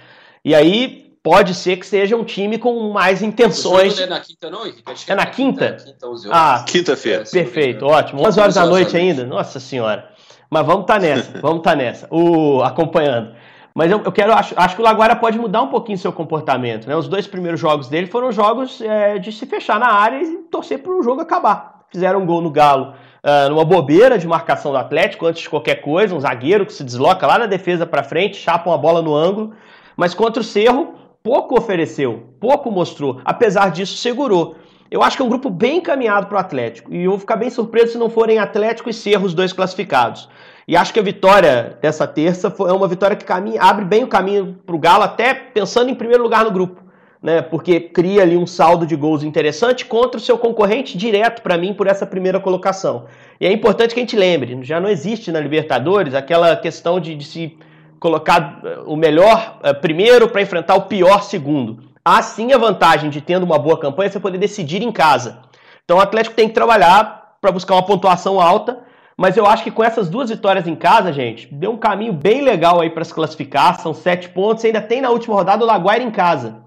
E 0.42 0.54
aí 0.54 1.14
pode 1.22 1.54
ser 1.54 1.76
que 1.76 1.86
seja 1.86 2.16
um 2.16 2.24
time 2.24 2.56
com 2.56 2.90
mais 2.90 3.22
intenções. 3.22 3.96
Não 3.96 4.04
é 4.04 4.06
na 4.06 4.20
quinta, 4.20 4.50
não, 4.50 4.66
Henrique? 4.66 4.82
é 5.06 5.14
na 5.14 5.26
quinta? 5.26 5.72
quinta, 5.72 6.06
ah, 6.30 6.64
quinta-feira. 6.66 7.24
Perfeito, 7.30 7.84
ótimo. 7.84 8.26
11 8.26 8.40
horas 8.40 8.54
da 8.54 8.64
noite 8.64 8.96
ainda. 8.96 9.26
Nossa 9.26 9.60
senhora. 9.60 10.08
Mas 10.48 10.66
vamos 10.66 10.82
estar 10.82 10.94
tá 10.94 11.00
nessa, 11.00 11.32
vamos 11.40 11.58
estar 11.58 11.70
tá 11.72 11.76
nessa. 11.76 12.08
O, 12.10 12.62
acompanhando. 12.62 13.34
Mas 13.74 13.90
eu, 13.90 14.00
eu, 14.02 14.12
quero, 14.12 14.32
acho, 14.32 14.54
acho 14.56 14.74
que 14.74 14.80
o 14.80 14.84
Laguaira 14.84 15.16
pode 15.16 15.38
mudar 15.38 15.60
um 15.60 15.68
pouquinho 15.68 15.98
seu 15.98 16.12
comportamento. 16.12 16.86
Né? 16.86 16.96
Os 16.96 17.08
dois 17.08 17.26
primeiros 17.26 17.60
jogos 17.60 17.88
dele 17.88 18.06
foram 18.06 18.32
jogos 18.32 18.80
é, 18.80 19.18
de 19.18 19.30
se 19.32 19.44
fechar 19.44 19.78
na 19.78 19.92
área 19.92 20.22
e 20.22 20.38
torcer 20.50 20.78
para 20.78 20.92
o 20.92 21.02
jogo 21.02 21.20
acabar. 21.20 21.82
Fizeram 21.90 22.22
um 22.22 22.26
gol 22.26 22.40
no 22.40 22.50
Galo 22.50 22.94
uh, 23.24 23.48
numa 23.48 23.64
bobeira 23.64 24.18
de 24.18 24.26
marcação 24.26 24.72
do 24.72 24.78
Atlético, 24.78 25.26
antes 25.26 25.42
de 25.42 25.50
qualquer 25.50 25.76
coisa, 25.76 26.14
um 26.14 26.20
zagueiro 26.20 26.66
que 26.66 26.72
se 26.72 26.84
desloca 26.84 27.26
lá 27.26 27.38
na 27.38 27.46
defesa 27.46 27.86
para 27.86 28.02
frente, 28.02 28.36
chapa 28.36 28.68
uma 28.68 28.78
bola 28.78 29.00
no 29.00 29.14
ângulo, 29.14 29.52
mas 29.96 30.14
contra 30.14 30.40
o 30.40 30.44
Cerro, 30.44 30.94
pouco 31.22 31.56
ofereceu, 31.56 32.28
pouco 32.40 32.70
mostrou, 32.70 33.20
apesar 33.24 33.70
disso, 33.70 33.96
segurou. 33.96 34.56
Eu 34.90 35.02
acho 35.02 35.16
que 35.16 35.22
é 35.22 35.24
um 35.26 35.28
grupo 35.28 35.48
bem 35.48 35.78
encaminhado 35.78 36.26
para 36.26 36.36
o 36.36 36.40
Atlético, 36.40 36.92
e 36.92 37.04
eu 37.04 37.10
vou 37.10 37.20
ficar 37.20 37.36
bem 37.36 37.48
surpreso 37.48 37.92
se 37.92 37.98
não 37.98 38.10
forem 38.10 38.38
Atlético 38.38 38.90
e 38.90 38.94
Cerro 38.94 39.24
os 39.24 39.32
dois 39.32 39.52
classificados. 39.52 40.28
E 40.68 40.76
acho 40.76 40.92
que 40.92 41.00
a 41.00 41.02
vitória 41.02 41.76
dessa 41.80 42.06
terça 42.06 42.54
é 42.68 42.72
uma 42.72 42.86
vitória 42.86 43.16
que 43.16 43.24
caminha, 43.24 43.60
abre 43.60 43.84
bem 43.84 44.04
o 44.04 44.08
caminho 44.08 44.58
para 44.64 44.76
o 44.76 44.78
Galo, 44.78 45.02
até 45.02 45.34
pensando 45.34 45.90
em 45.90 45.94
primeiro 45.94 46.22
lugar 46.22 46.44
no 46.44 46.50
grupo 46.50 46.81
né? 47.22 47.40
Porque 47.40 47.78
cria 47.78 48.22
ali 48.22 48.36
um 48.36 48.46
saldo 48.46 48.84
de 48.84 48.96
gols 48.96 49.22
interessante 49.22 49.86
contra 49.86 50.18
o 50.18 50.22
seu 50.22 50.36
concorrente 50.36 50.98
direto 50.98 51.40
para 51.40 51.56
mim 51.56 51.72
por 51.72 51.86
essa 51.86 52.04
primeira 52.04 52.40
colocação. 52.40 53.04
E 53.40 53.46
é 53.46 53.52
importante 53.52 53.94
que 53.94 54.00
a 54.00 54.02
gente 54.02 54.16
lembre, 54.16 54.58
já 54.62 54.80
não 54.80 54.88
existe 54.88 55.30
na 55.30 55.38
Libertadores 55.38 56.14
aquela 56.14 56.56
questão 56.56 56.98
de, 56.98 57.14
de 57.14 57.24
se 57.24 57.56
colocar 58.00 58.60
eh, 58.64 58.80
o 58.84 58.96
melhor 58.96 59.60
uh, 59.60 59.80
primeiro 59.80 60.28
para 60.28 60.42
enfrentar 60.42 60.74
o 60.74 60.82
pior 60.82 61.22
segundo. 61.22 61.92
Há 62.04 62.20
sim 62.20 62.52
a 62.52 62.58
vantagem 62.58 63.08
de 63.08 63.20
tendo 63.20 63.44
uma 63.44 63.58
boa 63.58 63.78
campanha 63.78 64.10
você 64.10 64.18
poder 64.18 64.38
decidir 64.38 64.82
em 64.82 64.90
casa. 64.90 65.38
Então 65.84 65.98
o 65.98 66.00
Atlético 66.00 66.34
tem 66.34 66.48
que 66.48 66.54
trabalhar 66.54 67.36
para 67.40 67.52
buscar 67.52 67.74
uma 67.74 67.86
pontuação 67.86 68.40
alta, 68.40 68.80
mas 69.16 69.36
eu 69.36 69.46
acho 69.46 69.62
que 69.62 69.70
com 69.70 69.84
essas 69.84 70.08
duas 70.08 70.30
vitórias 70.30 70.66
em 70.66 70.74
casa, 70.74 71.12
gente, 71.12 71.46
deu 71.54 71.70
um 71.70 71.76
caminho 71.76 72.12
bem 72.12 72.42
legal 72.42 72.80
aí 72.80 72.90
para 72.90 73.04
se 73.04 73.14
classificar. 73.14 73.78
São 73.78 73.94
sete 73.94 74.28
pontos. 74.28 74.64
Ainda 74.64 74.80
tem 74.80 75.00
na 75.00 75.10
última 75.10 75.36
rodada 75.36 75.62
o 75.62 75.66
Laguaira 75.66 76.02
em 76.02 76.10
casa 76.10 76.61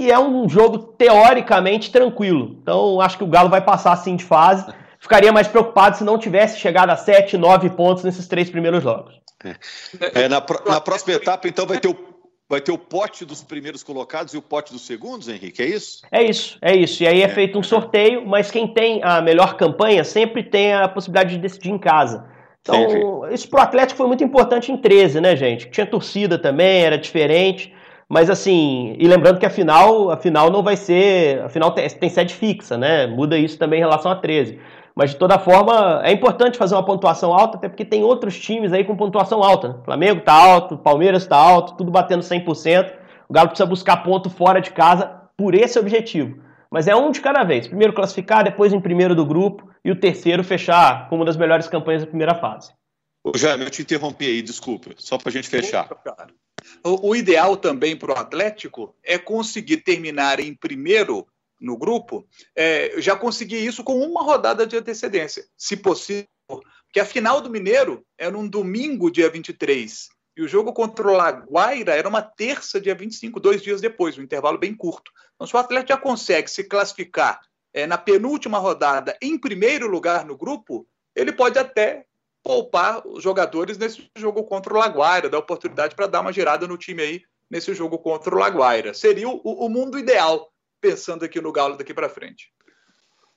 que 0.00 0.10
é 0.10 0.18
um 0.18 0.48
jogo 0.48 0.78
teoricamente 0.78 1.92
tranquilo. 1.92 2.56
Então, 2.62 3.02
acho 3.02 3.18
que 3.18 3.24
o 3.24 3.26
Galo 3.26 3.50
vai 3.50 3.60
passar 3.60 3.92
assim 3.92 4.16
de 4.16 4.24
fase. 4.24 4.64
Ficaria 4.98 5.30
mais 5.30 5.46
preocupado 5.46 5.98
se 5.98 6.04
não 6.04 6.16
tivesse 6.16 6.58
chegado 6.58 6.88
a 6.88 6.96
7, 6.96 7.36
9 7.36 7.68
pontos 7.68 8.02
nesses 8.02 8.26
três 8.26 8.48
primeiros 8.48 8.82
jogos. 8.82 9.20
É, 10.14 10.26
na, 10.26 10.42
na, 10.66 10.80
próxima 10.80 11.12
etapa, 11.12 11.46
então, 11.46 11.66
vai 11.66 11.78
ter, 11.78 11.88
o, 11.88 11.96
vai 12.48 12.62
ter 12.62 12.72
o 12.72 12.78
pote 12.78 13.26
dos 13.26 13.42
primeiros 13.42 13.82
colocados 13.82 14.32
e 14.32 14.38
o 14.38 14.42
pote 14.42 14.72
dos 14.72 14.86
segundos, 14.86 15.28
Henrique, 15.28 15.60
é 15.60 15.66
isso? 15.66 16.00
É 16.10 16.22
isso, 16.22 16.56
é 16.62 16.74
isso. 16.74 17.02
E 17.02 17.06
aí 17.06 17.20
é, 17.20 17.26
é 17.26 17.28
feito 17.28 17.58
um 17.58 17.62
sorteio, 17.62 18.26
mas 18.26 18.50
quem 18.50 18.68
tem 18.68 19.02
a 19.04 19.20
melhor 19.20 19.58
campanha 19.58 20.02
sempre 20.02 20.42
tem 20.42 20.72
a 20.72 20.88
possibilidade 20.88 21.34
de 21.34 21.42
decidir 21.42 21.72
em 21.72 21.78
casa. 21.78 22.26
Então, 22.62 22.88
Sim. 22.88 23.34
isso 23.34 23.50
pro 23.50 23.60
Atlético 23.60 23.98
foi 23.98 24.06
muito 24.06 24.24
importante 24.24 24.72
em 24.72 24.78
13, 24.78 25.20
né, 25.20 25.36
gente? 25.36 25.68
Tinha 25.70 25.84
torcida 25.84 26.38
também, 26.38 26.84
era 26.84 26.96
diferente. 26.96 27.70
Mas 28.10 28.28
assim, 28.28 28.96
e 28.98 29.06
lembrando 29.06 29.38
que 29.38 29.46
a 29.46 29.50
final, 29.50 30.10
a 30.10 30.16
final 30.16 30.50
não 30.50 30.64
vai 30.64 30.76
ser. 30.76 31.42
A 31.42 31.48
final 31.48 31.70
tem, 31.70 31.88
tem 31.88 32.10
sede 32.10 32.34
fixa, 32.34 32.76
né? 32.76 33.06
Muda 33.06 33.38
isso 33.38 33.56
também 33.56 33.78
em 33.78 33.82
relação 33.82 34.10
a 34.10 34.16
13. 34.16 34.58
Mas 34.96 35.10
de 35.10 35.16
toda 35.16 35.38
forma, 35.38 36.00
é 36.02 36.10
importante 36.10 36.58
fazer 36.58 36.74
uma 36.74 36.84
pontuação 36.84 37.32
alta, 37.32 37.56
até 37.56 37.68
porque 37.68 37.84
tem 37.84 38.02
outros 38.02 38.36
times 38.36 38.72
aí 38.72 38.82
com 38.82 38.96
pontuação 38.96 39.44
alta. 39.44 39.68
Né? 39.68 39.74
Flamengo 39.84 40.22
tá 40.22 40.32
alto, 40.32 40.76
Palmeiras 40.76 41.24
tá 41.24 41.36
alto, 41.36 41.76
tudo 41.76 41.92
batendo 41.92 42.24
100%. 42.24 42.92
O 43.28 43.32
Galo 43.32 43.50
precisa 43.50 43.66
buscar 43.66 43.98
ponto 43.98 44.28
fora 44.28 44.60
de 44.60 44.72
casa 44.72 45.06
por 45.36 45.54
esse 45.54 45.78
objetivo. 45.78 46.42
Mas 46.68 46.88
é 46.88 46.96
um 46.96 47.12
de 47.12 47.20
cada 47.20 47.44
vez. 47.44 47.68
Primeiro 47.68 47.92
classificar, 47.92 48.42
depois 48.42 48.72
em 48.72 48.80
primeiro 48.80 49.14
do 49.14 49.24
grupo 49.24 49.70
e 49.84 49.92
o 49.92 49.96
terceiro 49.96 50.42
fechar 50.42 51.08
como 51.08 51.20
uma 51.20 51.26
das 51.26 51.36
melhores 51.36 51.68
campanhas 51.68 52.02
da 52.02 52.08
primeira 52.08 52.34
fase. 52.34 52.72
Ô, 53.22 53.38
Jaime, 53.38 53.64
eu 53.64 53.70
te 53.70 53.82
interrompi 53.82 54.26
aí, 54.26 54.42
desculpa, 54.42 54.90
só 54.96 55.16
para 55.16 55.28
a 55.28 55.32
gente 55.32 55.48
fechar. 55.48 55.84
Opa, 55.84 56.26
o, 56.82 57.14
ideal 57.14 57.56
também 57.56 57.96
para 57.96 58.12
o 58.12 58.18
Atlético 58.18 58.94
é 59.02 59.18
conseguir 59.18 59.78
terminar 59.78 60.40
em 60.40 60.54
primeiro 60.54 61.26
no 61.60 61.76
grupo, 61.76 62.26
é, 62.56 62.94
já 62.98 63.14
conseguir 63.14 63.64
isso 63.64 63.84
com 63.84 64.00
uma 64.00 64.22
rodada 64.22 64.66
de 64.66 64.76
antecedência, 64.76 65.44
se 65.56 65.76
possível. 65.76 66.26
Porque 66.46 67.00
a 67.00 67.04
final 67.04 67.40
do 67.40 67.50
Mineiro 67.50 68.04
era 68.18 68.36
um 68.36 68.48
domingo, 68.48 69.10
dia 69.10 69.30
23, 69.30 70.08
e 70.36 70.42
o 70.42 70.48
jogo 70.48 70.72
contra 70.72 71.06
o 71.06 71.12
Laguaira 71.12 71.94
era 71.94 72.08
uma 72.08 72.22
terça, 72.22 72.80
dia 72.80 72.94
25, 72.94 73.38
dois 73.38 73.62
dias 73.62 73.80
depois, 73.80 74.16
um 74.16 74.22
intervalo 74.22 74.58
bem 74.58 74.74
curto. 74.74 75.12
Então, 75.34 75.46
se 75.46 75.54
o 75.54 75.58
Atlético 75.58 75.92
já 75.92 75.98
consegue 75.98 76.50
se 76.50 76.64
classificar 76.64 77.40
é, 77.74 77.86
na 77.86 77.98
penúltima 77.98 78.58
rodada 78.58 79.16
em 79.20 79.38
primeiro 79.38 79.86
lugar 79.86 80.24
no 80.24 80.36
grupo, 80.36 80.86
ele 81.14 81.32
pode 81.32 81.58
até 81.58 82.06
poupar 82.42 83.06
os 83.06 83.22
jogadores 83.22 83.76
nesse 83.76 84.10
jogo 84.16 84.44
contra 84.44 84.72
o 84.72 84.76
Laguaira, 84.76 85.28
dar 85.28 85.38
oportunidade 85.38 85.94
para 85.94 86.06
dar 86.06 86.20
uma 86.20 86.32
girada 86.32 86.66
no 86.66 86.78
time 86.78 87.02
aí 87.02 87.22
nesse 87.50 87.74
jogo 87.74 87.98
contra 87.98 88.34
o 88.34 88.38
Laguaira. 88.38 88.94
Seria 88.94 89.28
o, 89.28 89.40
o 89.42 89.68
mundo 89.68 89.98
ideal, 89.98 90.50
pensando 90.80 91.24
aqui 91.24 91.40
no 91.40 91.52
Galo 91.52 91.76
daqui 91.76 91.92
para 91.92 92.08
frente. 92.08 92.52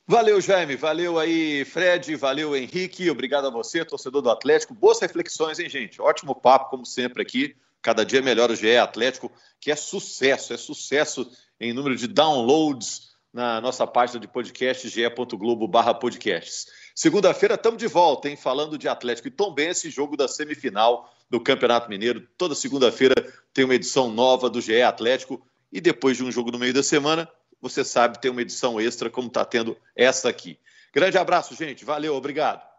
Valeu, 0.05 0.41
Jaime. 0.41 0.75
Valeu 0.75 1.17
aí, 1.17 1.63
Fred. 1.63 2.15
Valeu, 2.15 2.55
Henrique. 2.55 3.09
Obrigado 3.09 3.47
a 3.47 3.49
você, 3.49 3.85
torcedor 3.85 4.21
do 4.21 4.29
Atlético. 4.29 4.73
Boas 4.73 4.99
reflexões, 4.99 5.59
hein, 5.59 5.69
gente? 5.69 6.01
Ótimo 6.01 6.35
papo, 6.35 6.69
como 6.69 6.85
sempre, 6.85 7.21
aqui. 7.21 7.55
Cada 7.81 8.05
dia 8.05 8.21
melhor 8.21 8.49
o 8.51 8.55
GE 8.55 8.77
Atlético, 8.77 9.31
que 9.59 9.71
é 9.71 9.75
sucesso, 9.75 10.53
é 10.53 10.57
sucesso 10.57 11.29
em 11.59 11.73
número 11.73 11.95
de 11.95 12.07
downloads 12.07 13.13
na 13.33 13.59
nossa 13.59 13.85
página 13.87 14.19
de 14.19 14.27
podcast, 14.27 14.87
ge.globo 14.87 15.69
podcasts. 15.99 16.67
Segunda-feira 16.95 17.55
estamos 17.55 17.79
de 17.79 17.87
volta, 17.87 18.29
hein? 18.29 18.35
Falando 18.35 18.77
de 18.77 18.87
Atlético 18.87 19.27
e 19.27 19.31
Tombense, 19.31 19.89
jogo 19.89 20.15
da 20.15 20.27
semifinal 20.27 21.11
do 21.29 21.41
Campeonato 21.41 21.89
Mineiro. 21.89 22.27
Toda 22.37 22.53
segunda-feira 22.53 23.15
tem 23.51 23.65
uma 23.65 23.73
edição 23.73 24.11
nova 24.11 24.49
do 24.49 24.61
GE 24.61 24.81
Atlético. 24.81 25.45
E 25.71 25.81
depois 25.81 26.17
de 26.17 26.23
um 26.23 26.31
jogo 26.31 26.51
no 26.51 26.59
meio 26.59 26.73
da 26.73 26.83
semana, 26.83 27.27
você 27.59 27.83
sabe, 27.83 28.21
tem 28.21 28.29
uma 28.29 28.43
edição 28.43 28.79
extra, 28.79 29.09
como 29.09 29.27
está 29.27 29.43
tendo 29.43 29.75
essa 29.95 30.29
aqui. 30.29 30.59
Grande 30.93 31.17
abraço, 31.17 31.55
gente. 31.55 31.83
Valeu, 31.83 32.13
obrigado. 32.13 32.72